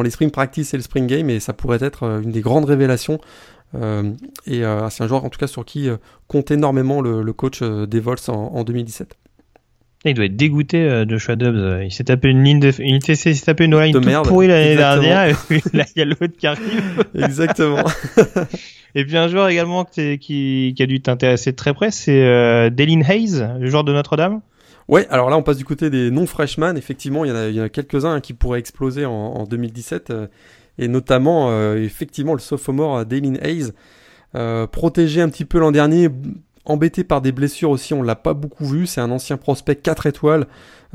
[0.03, 2.65] les spring practice et le spring game, et ça pourrait être euh, une des grandes
[2.65, 3.19] révélations.
[3.75, 4.13] Euh,
[4.45, 5.89] et euh, c'est un joueur en tout cas sur qui
[6.27, 9.15] compte énormément le, coach des Vols en, 2017.
[10.05, 11.83] Il doit être dégoûté de Joshua Dobbs.
[11.83, 12.71] Il s'est tapé une ligne, de...
[12.79, 15.27] il s'est tapé une line toute pourrie l'année dernière.
[15.49, 17.05] Et là, il y a l'autre qui arrive.
[17.15, 17.83] Exactement.
[18.95, 22.21] et puis un joueur également qui, qui, qui a dû t'intéresser de très près, c'est
[22.21, 24.41] euh, Delin Hayes, le joueur de Notre-Dame.
[24.87, 26.77] Ouais, alors là on passe du côté des non-freshmen.
[26.77, 30.27] Effectivement, il y en a, a quelques-uns hein, qui pourraient exploser en, 2017, euh,
[30.77, 33.71] et notamment euh, effectivement le sophomore euh, Dalen Hayes,
[34.71, 36.09] protégé un petit peu l'an dernier,
[36.67, 37.93] embêté par des blessures aussi.
[37.93, 38.87] On l'a pas beaucoup vu.
[38.87, 40.47] C'est un ancien prospect 4 étoiles.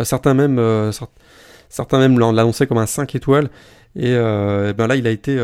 [0.03, 0.93] certains même,
[1.69, 3.51] certains même l'annonçaient comme un 5 étoiles.
[3.97, 5.39] Et, ben là, il a été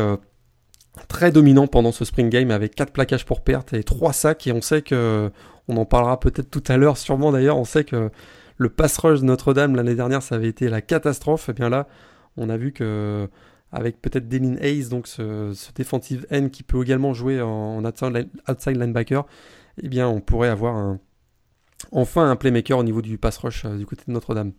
[1.07, 4.47] très dominant pendant ce spring game avec 4 plaquages pour perte et 3 sacs.
[4.47, 5.31] Et on sait que,
[5.67, 8.09] on en parlera peut-être tout à l'heure, sûrement d'ailleurs, on sait que
[8.57, 11.49] le pass rush de Notre-Dame l'année dernière, ça avait été la catastrophe.
[11.49, 11.87] Et bien là,
[12.37, 13.27] on a vu que
[13.71, 19.25] avec peut-être Delin Hayes, donc ce, ce end qui peut également jouer en, outside linebacker,
[19.83, 20.97] eh bien on pourrait avoir
[21.91, 24.51] enfin un playmaker au niveau du pass rush euh, du côté de Notre-Dame.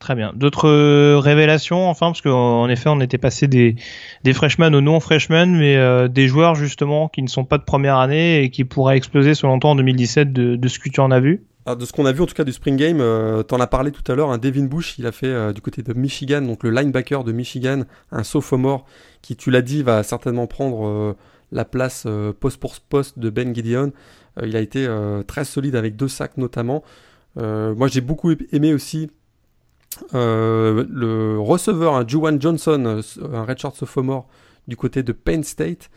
[0.00, 0.32] Très bien.
[0.34, 3.76] D'autres euh, révélations, enfin, parce qu'en effet, on était passé des,
[4.22, 7.96] des freshmen aux non-freshmen, mais euh, des joueurs justement qui ne sont pas de première
[7.96, 11.10] année et qui pourraient exploser selon toi en 2017 de, de ce que tu en
[11.10, 11.46] as vu?
[11.66, 13.66] Alors de ce qu'on a vu en tout cas du Spring Game, euh, t'en as
[13.66, 16.42] parlé tout à l'heure, un Devin Bush, il a fait euh, du côté de Michigan,
[16.42, 18.84] donc le linebacker de Michigan, un sophomore
[19.22, 21.16] qui, tu l'as dit, va certainement prendre
[21.52, 22.06] la place
[22.40, 23.92] post pour poste de Ben Gideon.
[24.42, 24.88] il a été
[25.26, 26.82] très solide avec deux sacs notamment.
[27.36, 29.10] moi j'ai beaucoup aimé aussi
[30.12, 33.00] le receveur, un Juwan Johnson,
[33.32, 34.28] un redshirt sophomore
[34.68, 35.90] du côté de Penn State.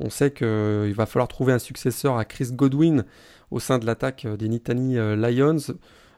[0.00, 3.04] On sait qu'il va falloir trouver un successeur à Chris Godwin
[3.50, 5.74] au sein de l'attaque euh, des Nittany euh, Lions.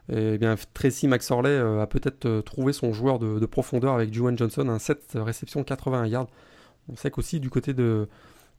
[0.07, 4.37] Et eh bien, Tracy McSorley euh, a peut-être trouvé son joueur de, profondeur avec Juwan
[4.37, 6.27] Johnson, un 7 réception 81 yards.
[6.89, 8.07] On sait qu'aussi du côté de,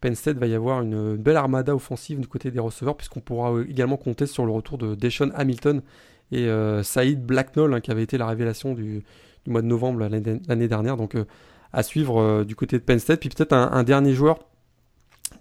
[0.01, 3.53] Penn State va y avoir une, belle armada offensive du côté des receveurs, puisqu'on pourra
[3.68, 5.82] également compter sur le retour de Deshaun Hamilton
[6.32, 6.49] et
[6.82, 9.05] Saïd Blacknall, hein, qui avait été la révélation du,
[9.47, 10.97] mois de novembre l'année dernière.
[10.97, 11.16] Donc
[11.72, 13.20] à suivre du côté de Penn State.
[13.20, 14.38] Puis peut-être un, dernier joueur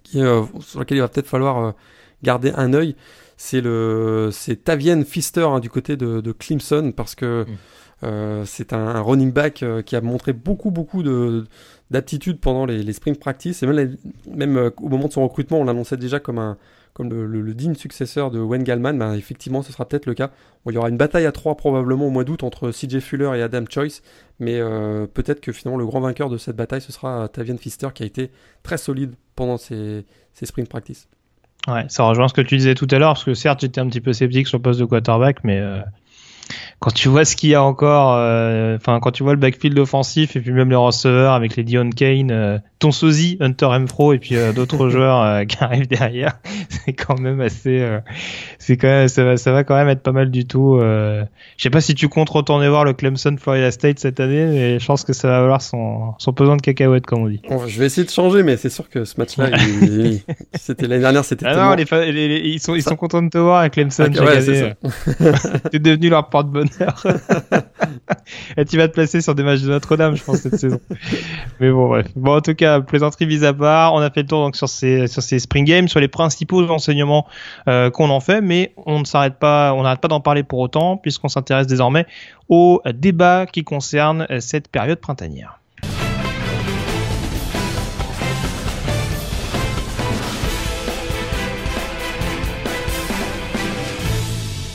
[0.04, 1.74] sur lequel il va peut-être falloir
[2.22, 2.96] garder un œil,
[3.36, 4.58] c'est le c'est
[5.04, 7.56] Fister hein, du côté de, Clemson parce que mm.
[8.02, 11.46] Euh, c'est un, running back euh, qui a montré beaucoup beaucoup de
[11.90, 15.64] d'aptitude pendant les, les, spring practice et même, euh, au moment de son recrutement on
[15.64, 16.58] l'annonçait déjà comme un
[16.92, 20.30] comme le, digne successeur de Wayne Gallman, ben, effectivement ce sera peut-être le cas.
[20.66, 23.42] il y aura une bataille à trois probablement au mois d'août entre CJ Fuller et
[23.42, 24.00] Adam Choice,
[24.40, 24.58] mais
[25.12, 28.06] peut-être que finalement le grand vainqueur de cette bataille ce sera Tavian Fister qui a
[28.06, 28.30] été
[28.62, 31.06] très solide pendant ses, ses spring practice.
[31.68, 33.88] Ouais, ça rejoint ce que tu disais tout à l'heure, parce que certes, j'étais un
[33.88, 35.60] petit peu sceptique sur le poste de quarterback, mais
[36.78, 39.78] quand tu vois ce qu'il y a encore, euh, enfin quand tu vois le backfield
[39.78, 44.12] offensif et puis même les receveurs avec les Dion Kane, euh, ton sosie Hunter Mfro
[44.12, 46.38] et puis euh, d'autres joueurs qui arrivent derrière,
[46.68, 47.84] c'est quand même assez,
[48.58, 50.78] c'est quand même ça va, ça va quand même être pas mal du tout.
[50.80, 51.26] je
[51.56, 54.86] sais pas si tu comptes retourner voir le Clemson Florida State cette année, mais je
[54.86, 57.40] pense que ça va avoir son son pesant de cacahuètes comme on dit.
[57.66, 59.50] je vais essayer de changer, mais c'est sûr que ce match-là,
[60.54, 61.46] c'était l'année dernière, c'était.
[61.46, 64.04] Ah non, les, ils sont ils sont contents de te voir à Clemson.
[64.04, 64.76] Okay, ouais, c'est
[65.70, 67.02] T'es devenu leur porte-bonheur.
[68.56, 70.80] Et tu vas te placer sur des matchs de Notre-Dame, je pense, cette saison.
[71.60, 72.06] Mais bon, bref.
[72.14, 73.94] Bon, en tout cas, plaisanterie vis à part.
[73.94, 75.06] On a fait le tour donc sur ces,
[75.38, 77.26] Spring Games, sur les principaux enseignements
[77.68, 80.58] euh, qu'on en fait, mais on ne s'arrête pas, on n'arrête pas d'en parler pour
[80.58, 82.06] autant, puisqu'on s'intéresse désormais
[82.48, 85.58] au débat qui concerne cette période printanière.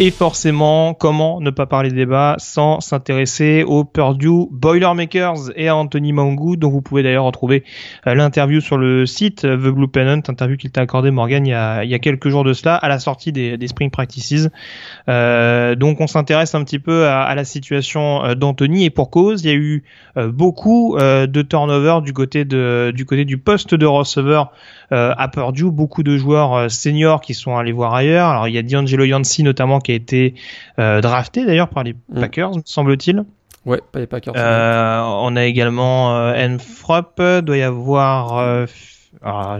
[0.03, 6.11] Et forcément, comment ne pas parler débat sans s'intéresser aux Purdue Boilermakers et à Anthony
[6.11, 7.63] Mangou, dont vous pouvez d'ailleurs retrouver
[8.07, 11.53] euh, l'interview sur le site The Blue Pennant, interview qu'il t'a accordé Morgan il y,
[11.53, 14.49] a, quelques jours de cela, à la sortie des, Spring Practices.
[15.07, 19.43] Euh, donc on s'intéresse un petit peu à, la situation euh, d'Anthony et pour cause,
[19.43, 19.83] il y a eu
[20.17, 24.51] euh, beaucoup de turnover du côté du côté du poste de receveur
[24.89, 28.27] à Purdue, beaucoup de joueurs seniors qui sont allés voir ailleurs.
[28.27, 30.35] Alors il y a D'Angelo Yancey notamment qui a été
[30.79, 32.19] euh, drafté d'ailleurs par les mm.
[32.19, 33.23] Packers, me semble-t-il.
[33.65, 34.33] Ouais, pas les Packers.
[34.35, 38.37] Euh, on a également euh, Enfrop, doit y avoir.
[38.39, 38.65] Euh,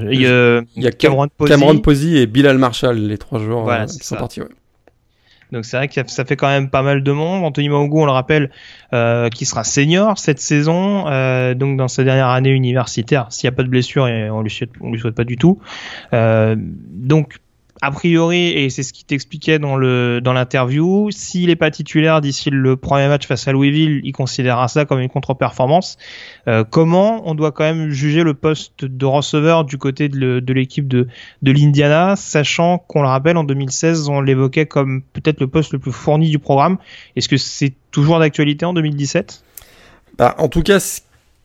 [0.09, 1.53] il, y a, Cameron Posey.
[1.53, 4.41] Cameron Posey et Bilal Marshall, les trois joueurs qui sont partis.
[4.41, 4.47] Ouais.
[5.51, 7.43] Donc c'est vrai que ça fait quand même pas mal de monde.
[7.43, 8.51] Anthony Maungou, on le rappelle,
[8.93, 13.53] euh, qui sera senior cette saison, euh, donc dans sa dernière année universitaire, s'il n'y
[13.53, 15.59] a pas de blessure et on lui souhaite, on lui souhaite pas du tout.
[16.13, 17.38] Euh, donc
[17.84, 22.21] a priori, et c'est ce qui t'expliquait dans le dans l'interview, s'il est pas titulaire
[22.21, 25.97] d'ici le premier match face à Louisville, il considérera ça comme une contre-performance.
[26.47, 30.88] Euh, comment on doit quand même juger le poste de receveur du côté de l'équipe
[30.88, 31.07] de,
[31.41, 35.79] de l'Indiana, sachant qu'on le rappelle, en 2016, on l'évoquait comme peut-être le poste le
[35.79, 36.77] plus fourni du programme.
[37.15, 39.43] Est-ce que c'est toujours d'actualité en 2017
[40.19, 40.79] bah, En tout cas,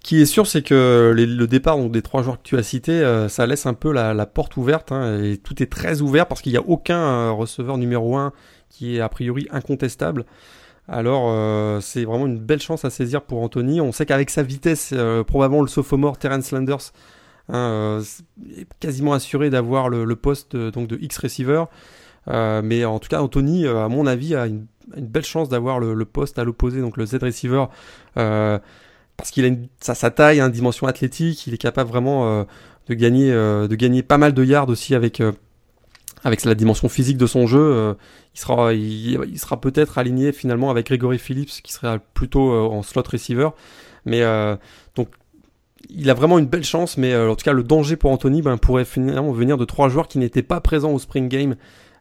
[0.07, 2.93] qui est sûr, c'est que le départ donc, des trois joueurs que tu as cités,
[2.93, 4.93] euh, ça laisse un peu la, porte ouverte.
[4.93, 8.33] Hein, et tout est très ouvert parce qu'il n'y a aucun euh, receveur numéro 1
[8.71, 10.25] qui est a priori incontestable.
[10.87, 13.81] Alors euh, c'est vraiment une belle chance à saisir pour Anthony.
[13.81, 14.95] On sait qu'avec sa vitesse,
[15.27, 16.93] probablement le sophomore Terence Landers
[17.49, 18.01] hein,
[18.57, 21.65] est quasiment assuré d'avoir le, poste donc de X receiver.
[22.29, 26.05] mais en tout cas, Anthony, à mon avis, a une, belle chance d'avoir le, le,
[26.05, 27.65] poste à l'opposé, donc le Z receiver
[29.17, 32.45] parce qu'il a une, sa, taille, une dimension athlétique, il est capable vraiment euh,
[32.89, 35.33] de gagner, euh, de gagner pas mal de yards aussi avec euh,
[36.25, 37.95] avec la dimension physique de son jeu.
[38.35, 43.05] il sera, il, sera peut-être aligné finalement avec Gregory Phillips, qui serait plutôt en slot
[43.13, 43.51] receiver.
[44.07, 44.23] Mais
[44.97, 45.09] donc
[45.89, 48.57] il a vraiment une belle chance, mais en tout cas le danger pour Anthony ben,
[48.57, 51.55] pourrait finalement venir de trois joueurs qui n'étaient pas présents au spring game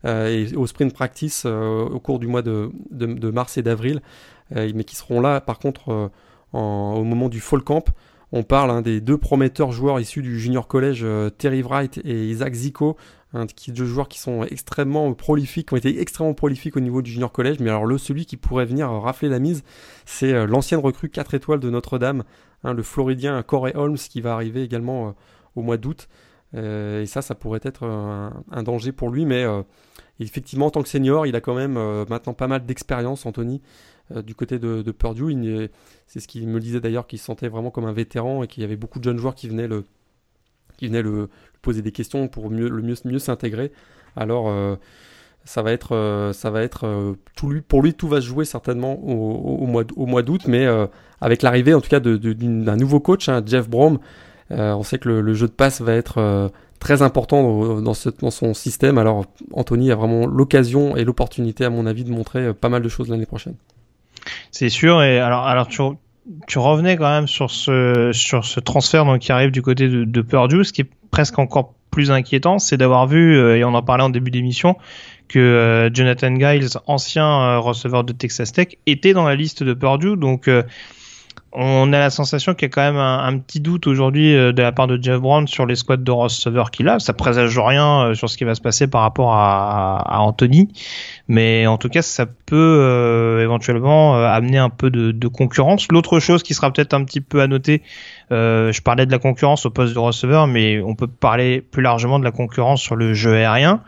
[0.05, 4.01] et au sprint practice au cours du mois de, de, de mars et d'avril,
[4.49, 6.09] mais qui seront là par contre
[6.55, 7.85] au moment du fall camp.
[8.31, 12.27] On parle hein, des deux prometteurs joueurs issus du junior collège, euh, Terry Wright et
[12.27, 12.97] Isaac Zico,
[13.33, 17.31] deux joueurs qui sont extrêmement prolifiques, qui ont été extrêmement prolifiques au niveau du junior
[17.31, 17.59] collège.
[17.59, 19.63] Mais alors le celui qui pourrait venir rafler la mise,
[20.05, 22.23] c'est euh, l'ancienne recrue 4 étoiles de Notre-Dame,
[22.63, 25.11] hein, le Floridien Corey Holmes, qui va arriver également euh,
[25.55, 26.09] au mois d'août.
[26.53, 29.45] et ça, ça pourrait être un, danger pour lui, mais
[30.19, 31.73] effectivement, en tant que senior, il a quand même
[32.09, 33.61] maintenant pas mal d'expérience, Anthony.
[34.11, 35.35] Euh, du côté de, Purdue.
[36.05, 38.61] C'est ce qu'il me disait d'ailleurs, qu'il se sentait vraiment comme un vétéran et qu'il
[38.61, 41.29] y avait beaucoup de jeunes joueurs qui venaient le,
[41.61, 43.71] poser des questions pour mieux, le mieux, s'intégrer.
[44.15, 44.75] Alors, euh,
[45.43, 47.13] ça va être, euh,
[47.67, 50.67] pour lui, tout va se jouer certainement au, mois, d'août, mais
[51.19, 53.97] avec l'arrivée en tout cas d'un nouveau coach, hein, Jeff Brom.
[54.51, 58.99] on sait que le, jeu de passe va être très important dans son système.
[58.99, 62.89] Alors Anthony a vraiment l'occasion et l'opportunité, à mon avis, de montrer pas mal de
[62.89, 63.55] choses l'année prochaine.
[64.51, 65.01] C'est sûr.
[65.03, 65.81] Et alors, alors tu,
[66.47, 70.03] tu revenais quand même sur ce, sur ce transfert donc, qui arrive du côté de,
[70.03, 73.73] de Purdue, ce qui est presque encore plus inquiétant, c'est d'avoir vu, euh, et on
[73.73, 74.75] en parlait en début d'émission,
[75.29, 79.73] que euh, Jonathan Giles, ancien euh, receveur de Texas Tech, était dans la liste de
[79.73, 80.17] Purdue.
[80.17, 80.49] Donc
[81.55, 84.71] on a la sensation qu'il y a quand même un, petit doute aujourd'hui de la
[84.71, 86.99] part de Jeff Brown sur les squads de receveurs qu'il a.
[86.99, 90.69] Ça présage rien sur ce qui va se passer par rapport à, Anthony,
[91.27, 95.87] mais en tout cas ça peut éventuellement amener un peu de, concurrence.
[95.91, 97.81] L'autre chose qui sera peut-être un petit peu à noter,
[98.31, 101.81] euh, je parlais de la concurrence au poste de receveur, mais on peut parler plus
[101.81, 103.81] largement de la concurrence sur le jeu aérien.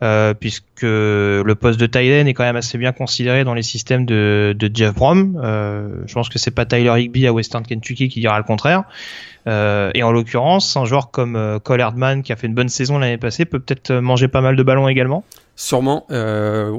[0.00, 4.06] Euh, puisque le poste de Tylen est quand même assez bien considéré dans les systèmes
[4.06, 5.40] de, Jeff Brom.
[5.42, 8.84] Euh, je pense que c'est pas Tyler Higby à Western Kentucky qui dira le contraire.
[9.48, 12.98] Euh, et en l'occurrence, un joueur comme Cole Herdman qui a fait une bonne saison
[12.98, 15.24] l'année passée peut peut-être manger pas mal de ballons également.
[15.56, 16.06] Sûrement,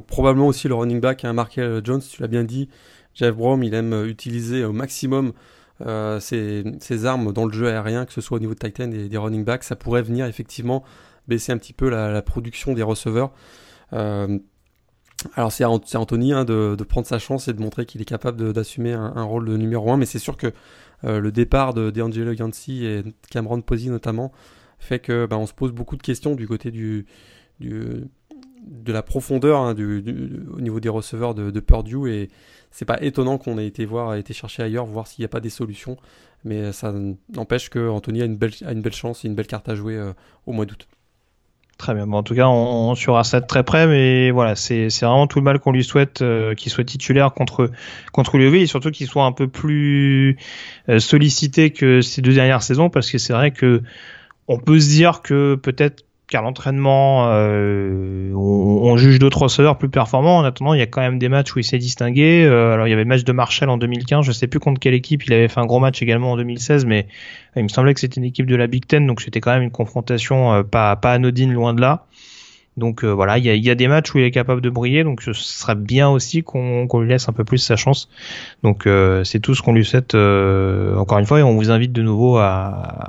[0.07, 2.69] probablement aussi le running back, hein, Markel Jones, tu l'as bien dit.
[3.15, 5.33] Jeff Brom, il aime utiliser au maximum
[5.85, 9.07] euh, ces, armes dans le jeu aérien, que ce soit au niveau de Titan et
[9.07, 10.83] des running backs, ça pourrait venir effectivement
[11.29, 13.31] baisser un petit peu la, production des receveurs.
[13.93, 14.39] Euh,
[15.35, 18.93] alors c'est Anthony hein, de, prendre sa chance et de montrer qu'il est capable d'assumer
[18.93, 20.53] un, rôle de numéro 1, mais c'est sûr que
[21.03, 24.31] euh, le départ de D'Angelo Yancy et Cameron Posey notamment
[24.79, 27.05] fait que bah, on se pose beaucoup de questions du côté du,
[27.59, 28.05] du
[28.65, 32.29] de la profondeur hein, du, au niveau des receveurs de, Purdue et
[32.71, 35.39] c'est pas étonnant qu'on ait été voir, été chercher ailleurs, voir s'il n'y a pas
[35.39, 35.97] des solutions.
[36.43, 36.93] Mais ça
[37.35, 39.95] n'empêche qu'Anthony a une belle, a une belle chance et une belle carte à jouer
[39.95, 40.13] euh,
[40.45, 40.87] au mois d'août.
[41.79, 42.11] Très bien.
[42.11, 45.45] en tout cas, on, on ça de très près, mais voilà, c'est vraiment tout le
[45.45, 47.71] mal qu'on lui souhaite, euh, qu'il soit titulaire contre
[48.11, 50.35] contre l'UV et surtout qu'il soit un peu plus
[50.89, 53.81] euh, sollicité que ces deux dernières saisons, parce que c'est vrai que
[54.49, 60.37] on peut se dire que peut-être car l'entraînement, euh, on, juge d'autres receveurs plus performants.
[60.37, 62.45] En attendant, il y a quand même des matchs où il s'est distingué.
[62.45, 64.25] Euh, alors, il y avait le match de Marshall en 2015.
[64.25, 65.25] Je sais plus contre quelle équipe.
[65.25, 67.07] Il avait fait un gros match également en 2016, mais
[67.55, 69.63] il me semblait que c'était une équipe de la Big Ten, donc c'était quand même
[69.63, 72.05] une confrontation euh, pas, pas anodine, loin de là.
[72.79, 75.21] Donc euh, voilà, il y a, des matchs où il est capable de briller, donc
[75.21, 78.09] ce serait bien aussi qu'on lui laisse un peu plus sa chance.
[78.63, 81.69] Donc euh, c'est tout ce qu'on lui souhaite euh, encore une fois et on vous
[81.69, 83.05] invite de nouveau à,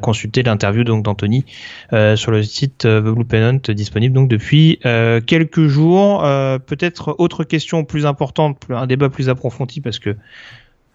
[0.00, 1.44] consulter l'interview donc d'Anthony
[1.90, 6.22] sur le site The Blue Pennant disponible donc depuis quelques jours.
[6.66, 10.16] Peut-être autre question plus importante, un débat plus approfondi parce que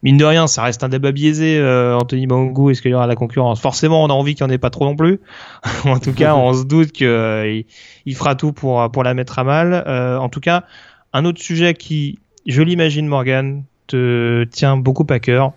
[0.04, 1.58] mine de rien, ça reste un débat biaisé.
[1.58, 3.62] Euh, Anthony Bangou, est-ce qu'il y aura la concurrence?
[3.62, 5.20] Forcément, on a envie qu'il n'y en ait pas trop non plus.
[5.86, 7.62] en tout cas, on se doute qu'il euh,
[8.14, 9.84] fera tout pour, pour la mettre à mal.
[9.88, 10.64] Euh, en tout cas,
[11.14, 15.52] un autre sujet qui, je l'imagine, Morgan, te tient beaucoup à cœur,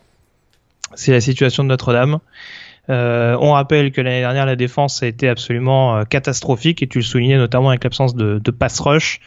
[0.95, 2.19] c'est la situation de Notre-Dame.
[2.89, 7.39] on rappelle que l'année dernière, la défense a été absolument catastrophique et tu le soulignais
[7.39, 9.21] notamment avec l'absence de, de pass rush.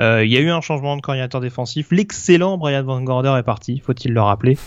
[0.00, 1.88] Euh, il y a eu un changement de coordinateur défensif.
[1.90, 4.58] L'excellent Brian Van Gorder est parti, faut-il le rappeler.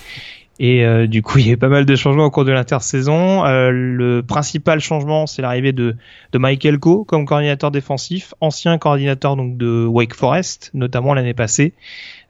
[0.62, 2.52] Et euh, du coup, il y a eu pas mal de changements au cours de
[2.52, 3.46] l'intersaison.
[3.46, 5.96] Euh, le principal changement, c'est l'arrivée de,
[6.34, 11.74] Michael Coe comme coordinateur défensif, ancien coordinateur donc de Wake Forest, notamment l'année passée.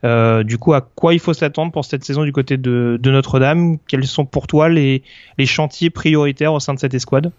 [0.02, 3.78] Du coup, à quoi il faut s'attendre pour cette saison du côté de, de Notre-Dame?
[3.86, 5.02] Quels sont pour toi les,
[5.36, 7.32] les chantiers prioritaires au sein de cette escouade?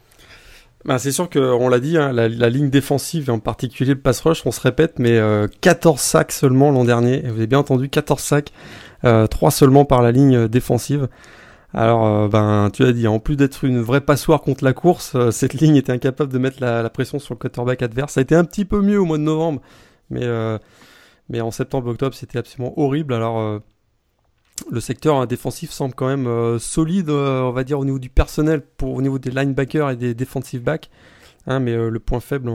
[0.85, 4.21] Bah, c'est sûr qu'on l'a dit, hein, la, ligne défensive, et en particulier le pass
[4.21, 5.19] rush, on se répète, mais
[5.61, 7.21] 14 euh, sacs seulement l'an dernier.
[7.21, 8.51] vous avez bien entendu, 14 sacs,
[9.05, 11.07] euh, 3 seulement par la ligne défensive.
[11.73, 15.13] Alors, euh, ben, tu l'as dit, en plus d'être une vraie passoire contre la course,
[15.15, 18.13] euh, cette ligne était incapable de mettre la, pression sur le quarterback adverse.
[18.13, 19.61] Ça a été un petit peu mieux au mois de novembre,
[20.09, 20.27] mais,
[21.29, 23.13] mais en septembre-octobre, c'était absolument horrible.
[23.13, 23.61] Alors,
[24.69, 28.09] le secteur défensif semble quand même euh, solide, euh, on va dire, au niveau du
[28.09, 30.89] personnel, pour, au niveau des linebackers et des defensive backs.
[31.47, 32.51] Hein, mais euh, le point faible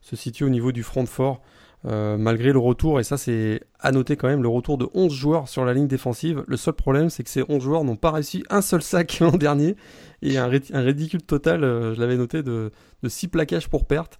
[0.00, 1.40] se situe au niveau du front fort.
[1.84, 5.48] malgré le retour, et ça c'est à noter quand même, le retour de 11 joueurs
[5.48, 6.42] sur la ligne défensive.
[6.46, 9.36] Le seul problème, c'est que ces 11 joueurs n'ont pas réussi un seul sac l'an
[9.36, 9.76] dernier,
[10.22, 12.70] et un, ridicule total, je l'avais noté, de,
[13.06, 14.18] 6 plaquages pour perte.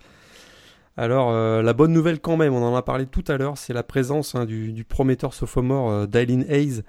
[0.99, 3.83] Alors, la bonne nouvelle quand même, on en a parlé tout à l'heure, c'est la
[3.83, 6.83] présence hein, du, prometteur sophomore Dylin Hayes,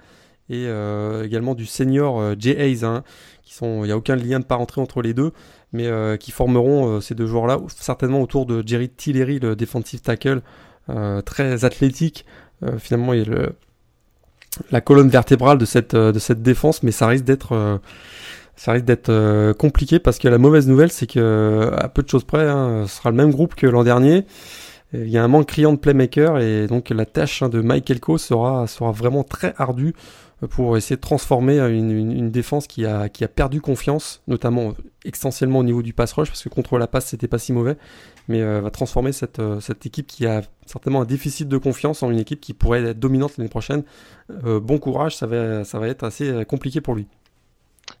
[0.48, 3.02] et euh, également du senior euh, Jay Hayes, hein,
[3.42, 5.32] qui sont, il n'y a aucun lien de parenté entre les deux,
[5.72, 10.42] mais euh, qui formeront ces deux joueurs-là, certainement autour de Jerry Tillery, le defensive tackle,
[11.24, 12.24] très athlétique.
[12.78, 13.54] finalement, il est le,
[14.70, 17.80] la colonne vertébrale de cette, de cette défense, mais ça risque d'être
[18.54, 22.22] ça risque d'être compliqué parce que la mauvaise nouvelle, c'est que à peu de choses
[22.22, 24.24] près, hein, ce sera le même groupe que l'an dernier.
[24.92, 27.90] il y a un manque criant de playmaker et donc la tâche hein, de Mike
[27.90, 29.92] Elko sera, sera vraiment très ardue
[30.46, 34.74] pour essayer de transformer une, défense qui a, qui a perdu confiance, notamment
[35.04, 37.76] essentiellement au niveau du pass rush, parce que contre la passe c'était pas si mauvais,
[38.28, 42.02] mais euh, va transformer cette, euh, cette équipe qui a certainement un déficit de confiance
[42.02, 43.84] en une équipe qui pourrait être dominante l'année prochaine.
[44.44, 47.06] Euh, bon courage, ça va, ça va être assez compliqué pour lui.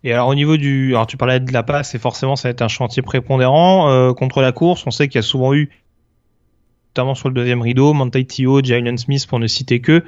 [0.02, 2.50] Et alors au niveau du, alors tu parlais de la passe, et forcément ça va
[2.50, 4.84] être un chantier prépondérant contre la course.
[4.86, 5.70] On sait qu'il y a souvent eu
[6.96, 10.02] notamment sur le deuxième rideau, Monty Tio, Jalen Smith pour ne citer que.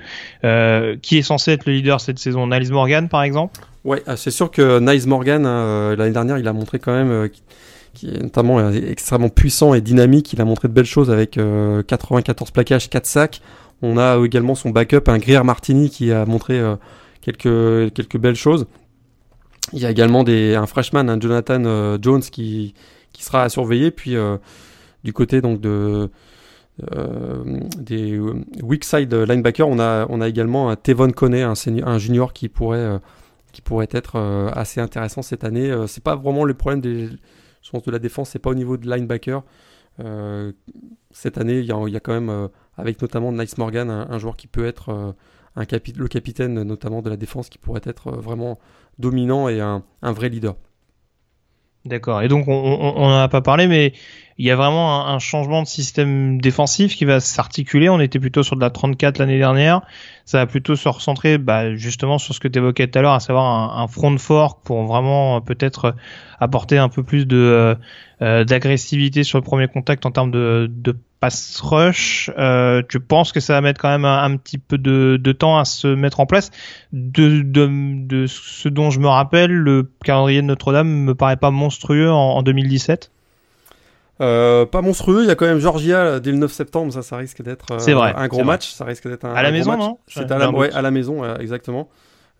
[0.45, 3.61] Euh, qui est censé être le leader cette saison Niles Morgan par exemple?
[3.85, 7.11] Ouais, ah, c'est sûr que Niles Morgan, euh, l'année dernière, il a montré quand même
[7.11, 7.29] euh,
[8.23, 10.33] notamment extrêmement puissant et dynamique.
[10.33, 11.39] Il a montré de belles choses avec
[11.87, 13.41] 94 plaquages, 4 sacs.
[13.83, 16.61] On a également son backup, un Greer Martini, qui a montré
[17.21, 18.67] quelques, quelques belles choses.
[19.73, 22.75] Il y a également des, un freshman, un Jonathan Jones, qui,
[23.13, 23.91] qui sera à surveiller.
[23.91, 24.17] Puis
[25.03, 26.11] du côté donc de,
[26.79, 31.55] des euh, weak side linebackers, on a, on a également un Tevon Coney, un,
[31.85, 32.99] un junior qui pourrait, euh,
[33.53, 34.19] qui pourrait être
[34.55, 35.75] assez intéressant cette année.
[35.87, 37.09] c'est pas vraiment le problème des,
[37.63, 39.43] je pense, de la défense, c'est pas au niveau de linebacker.
[41.11, 44.37] cette année, il y, a, y, a, quand même, avec notamment Nice Morgan, un, joueur
[44.37, 45.15] qui peut être
[45.57, 45.65] un
[45.97, 48.61] le capitaine notamment de la défense, qui pourrait être vraiment
[48.99, 50.55] dominant et un, un vrai leader.
[51.85, 52.23] D'accord.
[52.23, 53.93] Et donc on n'en a pas parlé, mais
[54.39, 57.89] il y a vraiment un, changement de système défensif qui va s'articuler.
[57.89, 59.83] On était plutôt sur de la 34 l'année dernière.
[60.25, 63.15] Ça va plutôt se recentrer bah, justement sur ce que tu évoquais tout à l'heure,
[63.15, 65.97] à savoir un, front fort pour vraiment euh, peut-être
[66.39, 67.75] apporter un peu plus de euh,
[68.23, 72.31] euh, d'agressivité sur le premier contact en termes de, de pass rush.
[72.39, 75.59] Euh, tu penses que ça va mettre quand même un, petit peu de, de, temps
[75.59, 76.51] à se mettre en place?
[76.93, 77.69] De, de,
[78.07, 82.37] de, ce dont je me rappelle, le calendrier de Notre-Dame me paraît pas monstrueux en,
[82.37, 83.11] en 2017.
[84.21, 87.17] Euh, pas monstrueux, il y a quand même Georgia dès le 9 septembre, ça, ça
[87.17, 88.71] risque d'être euh, un gros match.
[88.71, 89.99] Ça risque d'être un, à la maison, non?
[90.09, 91.89] C'est à, ouais, à la maison, exactement.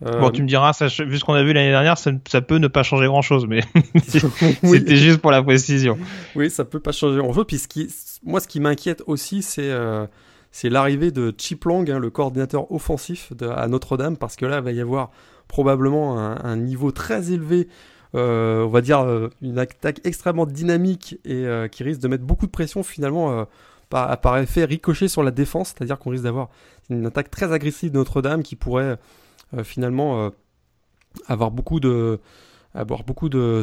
[0.07, 2.41] Euh, bon, tu me diras, ça, vu ce qu'on a vu l'année dernière, ça, ça,
[2.41, 3.63] peut ne pas changer grand chose, mais
[4.63, 5.99] c'était juste pour la précision.
[6.37, 7.45] Oui, ça peut pas changer grand chose.
[7.47, 7.89] Puis ce qui,
[8.23, 9.71] moi, ce qui m'inquiète aussi, c'est
[10.51, 14.59] c'est l'arrivée de Chip Long, hein, le coordinateur offensif de, à Notre-Dame, parce que là,
[14.59, 15.11] il va y avoir
[15.47, 17.69] probablement un, un niveau très élevé
[18.15, 22.25] euh, on va dire, euh, une attaque extrêmement dynamique et euh, qui risque de mettre
[22.25, 23.47] beaucoup de pression finalement
[23.91, 26.49] par, par, effet ricochet sur la défense, c'est-à-dire qu'on risque d'avoir
[26.91, 28.99] une attaque très agressive de Notre-Dame qui pourrait
[29.63, 30.31] finalement
[31.27, 32.21] avoir beaucoup de
[32.75, 33.63] avoir beaucoup de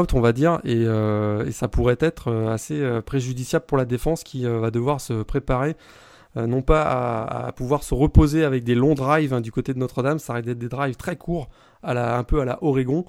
[0.00, 4.44] out, on va dire, et, et ça pourrait être assez préjudiciable pour la défense qui
[4.44, 5.76] va devoir se préparer
[6.36, 6.82] non pas
[7.24, 10.46] à, pouvoir se reposer avec des longs drives hein, du côté de Notre-Dame, ça risque
[10.46, 11.48] d'être des drives très courts,
[11.82, 13.06] à la, un peu à la Oregon,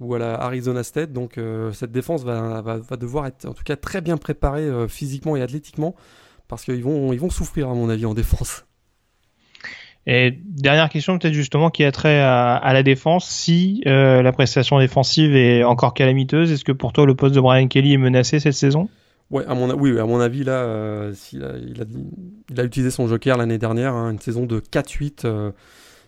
[0.00, 1.12] ou à la Arizona State.
[1.12, 4.88] Donc euh, cette défense va, va, devoir être en tout cas très bien préparée euh,
[4.88, 5.94] physiquement et athlétiquement
[6.48, 8.64] parce qu'ils vont, ils vont souffrir à mon avis en défense.
[10.08, 13.28] Et dernière question peut-être justement qui a trait à, la défense.
[13.28, 17.40] Si euh, la prestation défensive est encore calamiteuse, est-ce que pour toi le poste de
[17.40, 18.88] Brian Kelly est menacé cette saison?
[19.32, 21.54] Ouais, à mon, oui, à mon avis, là, il, a,
[22.48, 25.52] il, a, utilisé son joker l'année dernière, hein, une saison de 4-8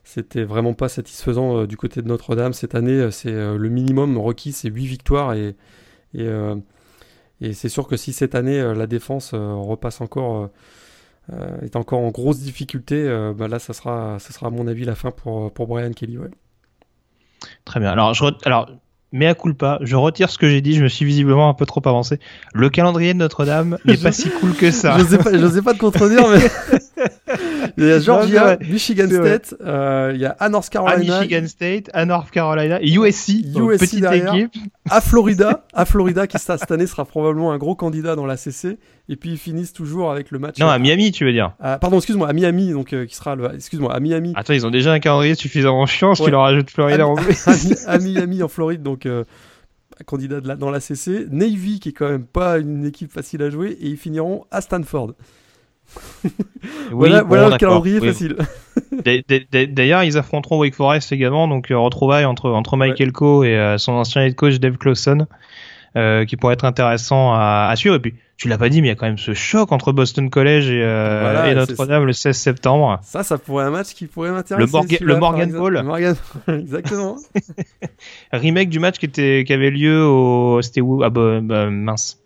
[0.08, 2.92] c'était vraiment pas satisfaisant euh, du côté de Notre-Dame cette année.
[2.92, 5.54] Euh, c'est euh, le minimum requis, c'est 8 victoires et,
[6.14, 10.50] et, c'est sûr que si cette année la défense repasse encore
[11.62, 13.06] est encore en grosse difficulté,
[13.36, 16.18] bah là ça sera ça sera à mon avis la fin pour pour Brian Kelly.
[16.18, 16.30] Ouais.
[17.64, 17.90] Très bien.
[17.90, 18.68] Alors je alors
[19.12, 21.64] mais à culpa, je retire ce que j'ai dit, je me suis visiblement un peu
[21.64, 22.18] trop avancé.
[22.52, 24.98] Le calendrier de Notre-Dame n'est pas si cool que ça.
[24.98, 26.78] Je sais pas, sais pas te contredire, mais
[27.76, 31.46] il y a Georgia, Michigan State, euh, il y a à North Carolina, à Michigan
[31.46, 34.54] State, à North Carolina, USC, USC petite équipe,
[34.90, 38.78] à Florida, à Florida qui cette année sera probablement un gros candidat dans la CC,
[39.08, 40.58] et puis ils finissent toujours avec le match.
[40.58, 43.54] Non, à, Miami, tu veux dire Pardon, excuse-moi, à Miami, donc euh, qui sera le,
[43.54, 44.32] excuse-moi, à Miami.
[44.36, 46.24] Attends, ils ont déjà un calendrier suffisamment chiant, ouais.
[46.24, 47.46] tu leur ajoutes Florida à, en plus.
[47.86, 49.06] à, Miami en Floride, donc.
[49.06, 49.24] Euh,
[50.04, 53.42] candidat de la, dans la CC, Navy qui est quand même pas une équipe facile
[53.42, 55.14] à jouer et ils finiront à Stanford.
[56.92, 58.36] Voilà, le calendrier facile.
[59.72, 63.78] D'ailleurs, ils affronteront Wake Forest également, donc euh, retrouvailles entre, entre Mike Elko et euh,
[63.78, 65.26] son ancien head coach Dave Clawson,
[65.96, 67.96] euh, qui pourrait être intéressant à, suivre.
[67.96, 69.92] Et puis, tu l'as pas dit, mais il y a quand même ce choc entre
[69.92, 73.00] Boston College et, Notre-Dame le 16 septembre.
[73.02, 74.98] Ça, ça pourrait un match qui pourrait m'intéresser.
[75.00, 75.84] Le, Morgan Ball.
[76.48, 77.16] Exactement.
[78.32, 80.62] Remake du match qui, était, qui avait lieu au.
[80.62, 81.02] C'était où?
[81.02, 82.20] Ah bah, bah, mince.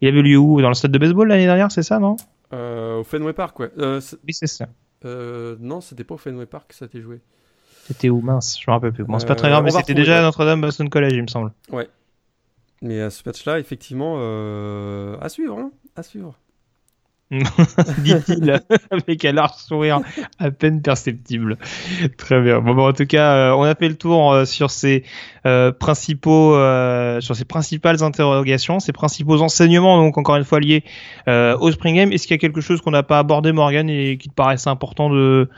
[0.00, 0.60] Il avait lieu où?
[0.60, 2.16] Dans le stade de baseball l'année dernière, c'est ça, non?
[2.52, 3.70] Au Fenway Park, ouais.
[3.78, 4.68] Euh, oui, c'est ça.
[5.04, 7.20] Euh, non, c'était pas au Fenway Park que ça a été joué.
[7.86, 8.20] C'était où?
[8.20, 9.04] Mince, je me rappelle plus.
[9.04, 11.52] Bon, c'est pas très grave, mais c'était déjà à Notre-Dame Boston College, il me semble.
[11.70, 11.88] Ouais.
[12.80, 14.16] Mais à ce match-là, effectivement,
[15.20, 16.38] à suivre, hein à suivre.
[17.98, 20.00] dit-il avec un large sourire
[20.38, 21.56] à peine perceptible.
[22.18, 22.60] Très bien.
[22.60, 25.04] Bon, en tout cas, euh, on a fait le tour euh, sur ces
[25.46, 26.52] euh, principaux,
[27.20, 30.84] sur ces principales interrogations, ces principaux enseignements, donc encore une fois liés
[31.26, 32.12] au Spring Game.
[32.12, 34.70] Est-ce qu'il y a quelque chose qu'on n'a pas abordé, Morgan, et qui te paraissait
[34.70, 35.48] important de euh,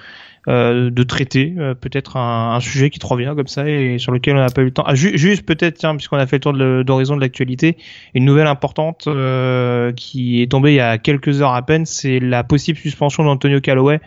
[0.47, 4.37] de traiter euh, peut-être un, un, sujet qui te revient comme ça et sur lequel
[4.37, 4.85] on n'a pas eu le temps.
[4.87, 7.79] Ah, juste peut-être, tiens, puisqu'on a fait le tour d'horizon de l'actualité,
[8.15, 12.21] une nouvelle importante euh, qui est tombée il y a quelques heures à peine, c'est
[12.21, 14.01] la possible suspension d'Antonio Callaway,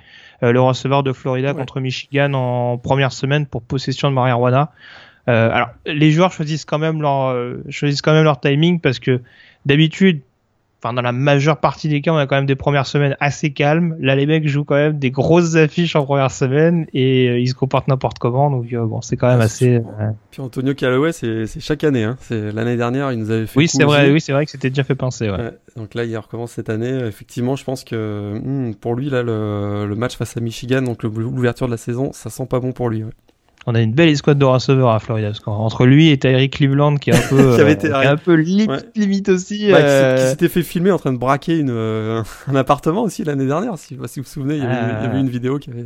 [0.44, 4.72] le receveur de Florida contre Michigan en première semaine pour possession de marijuana.
[5.26, 7.36] alors, les joueurs choisissent quand même leur
[7.70, 9.22] choisissent quand même leur timing parce que
[9.66, 10.22] d'habitude
[10.80, 13.52] enfin dans la majeure partie des cas, on a quand même des premières semaines assez
[13.52, 13.96] calmes.
[14.00, 17.48] Là, les mecs jouent quand même des grosses affiches en première semaine et euh, ils
[17.48, 18.52] se comportent n'importe comment.
[18.52, 19.76] Donc euh, bon, c'est quand même assez.
[19.76, 22.04] Euh, Puis Antonio Callaway, c'est chaque année.
[22.04, 22.18] Hein.
[22.22, 23.58] C'est l'année dernière, il nous avait fait.
[23.58, 24.12] Oui, c'est vrai.
[24.12, 25.30] Oui, c'est vrai que c'était déjà fait penser.
[25.30, 25.52] Ouais.
[25.76, 27.06] donc là, il recommence cette année.
[27.08, 31.04] Effectivement, je pense que hmm, pour lui, là, le, le, match face à Michigan, donc
[31.04, 33.04] l'ouverture de la saison, ça sent pas bon pour lui.
[33.70, 35.30] On a une belle escouade de receveurs à Florida.
[35.46, 39.70] entre lui et Tyreek Cleveland, qui est un peu, euh, un peu limite, aussi.
[39.70, 40.16] Bah, euh...
[40.16, 43.78] Qui s'était fait filmer en train de braquer une, euh, un appartement aussi l'année dernière.
[43.78, 45.84] Si, si, vous vous souvenez, il y avait, il y avait une vidéo qui avait.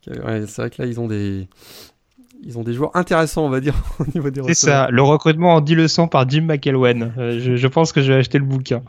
[0.00, 1.46] Qui avait ouais, c'est vrai que là, ils ont des
[2.44, 5.54] ils ont des joueurs intéressants, on va dire, au niveau des C'est ça, le recrutement
[5.54, 7.12] en 10 leçons par Jim McElwain.
[7.16, 8.82] Euh, je, je, pense que je vais acheter le bouquin.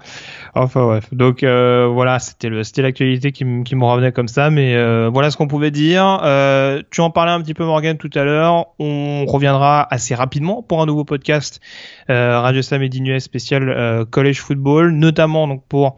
[0.56, 2.50] Enfin bref, donc euh, voilà, c'était
[2.82, 6.20] l'actualité qui, qui me revenait comme ça, mais euh, voilà ce qu'on pouvait dire.
[6.24, 8.68] Euh, tu en parlais un petit peu Morgan tout à l'heure.
[8.80, 11.60] On reviendra assez rapidement pour un nouveau podcast
[12.08, 15.98] Radio Sam et spécial College Football, notamment donc pour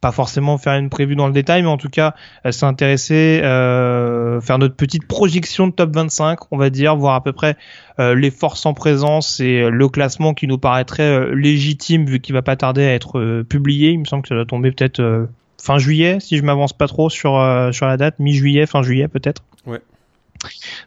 [0.00, 2.14] pas forcément faire une prévue dans le détail, mais en tout cas
[2.46, 7.22] euh, s'intéresser, euh, faire notre petite projection de top 25, on va dire, voir à
[7.22, 7.56] peu près
[7.98, 12.32] euh, les forces en présence et le classement qui nous paraîtrait euh, légitime vu qu'il
[12.34, 13.90] va pas tarder à être publié.
[13.90, 15.28] Il me semble que ça doit tomber peut-être
[15.60, 17.32] fin juillet, si je m'avance pas trop sur
[17.72, 19.42] sur la date, mi-juillet, fin juillet peut-être.
[19.66, 19.80] Ouais.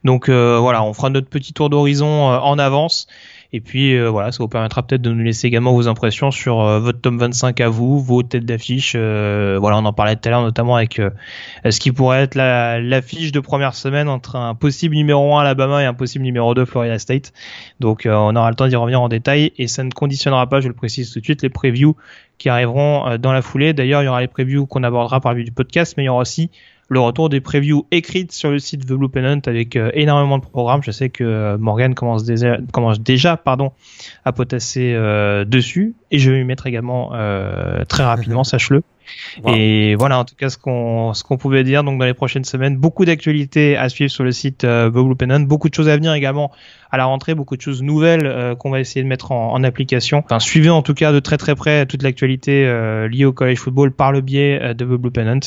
[0.05, 3.07] Donc voilà, on fera notre petit tour d'horizon en avance.
[3.54, 6.62] Et puis euh, voilà, ça vous permettra peut-être de nous laisser également vos impressions sur
[6.62, 8.93] euh, votre top 25 à vous, vos têtes d'affiche.
[8.95, 11.02] Euh, voilà, on en parlait tout à l'heure notamment avec
[11.70, 15.86] ce qui pourrait être l'affiche de première semaine entre un possible numéro 1 Alabama et
[15.86, 17.34] un possible numéro 2 Florida State.
[17.82, 20.70] Donc on aura le temps d'y revenir en détail et ça ne conditionnera pas, je
[20.70, 21.97] le précise tout de suite, les previews
[22.38, 23.74] qui arriveront dans la foulée.
[23.74, 26.06] D'ailleurs, il y aura les previews qu'on abordera par le biais du podcast, mais il
[26.08, 26.49] y aura aussi
[26.92, 30.44] le retour des previews écrites sur le site The Blue Pennant avec euh, énormément de
[30.44, 30.84] programmes.
[30.84, 33.72] Je sais que euh, Morgan commence déjà, commence déjà pardon,
[34.26, 37.12] à potasser euh, dessus et je vais m'y mettre également
[37.88, 38.84] très rapidement, sache-le.
[39.47, 42.43] Et voilà en tout cas ce qu'on ce qu'on pouvait dire donc dans les prochaines
[42.43, 45.95] semaines beaucoup d'actualités à suivre sur le site euh, Blue Pennant, beaucoup de choses à
[45.95, 46.52] venir également
[46.91, 49.64] à la rentrée, beaucoup de choses nouvelles euh, qu'on va essayer de mettre en, en,
[49.64, 50.22] application.
[50.26, 53.58] Enfin suivez en tout cas de très très près toute l'actualité euh, liée au college
[53.58, 55.39] football par le biais euh, de The Blue Pennant.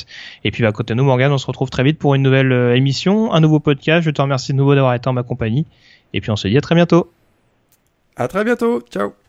[0.44, 2.52] Et puis à côté de nous Morgan, on se retrouve très vite pour une nouvelle
[2.76, 4.04] émission, un nouveau podcast.
[4.04, 5.66] Je te remercie de nouveau d'avoir été en ma compagnie
[6.12, 7.10] et puis on se dit à très bientôt.
[8.16, 8.80] À très bientôt.
[8.90, 9.14] Ciao.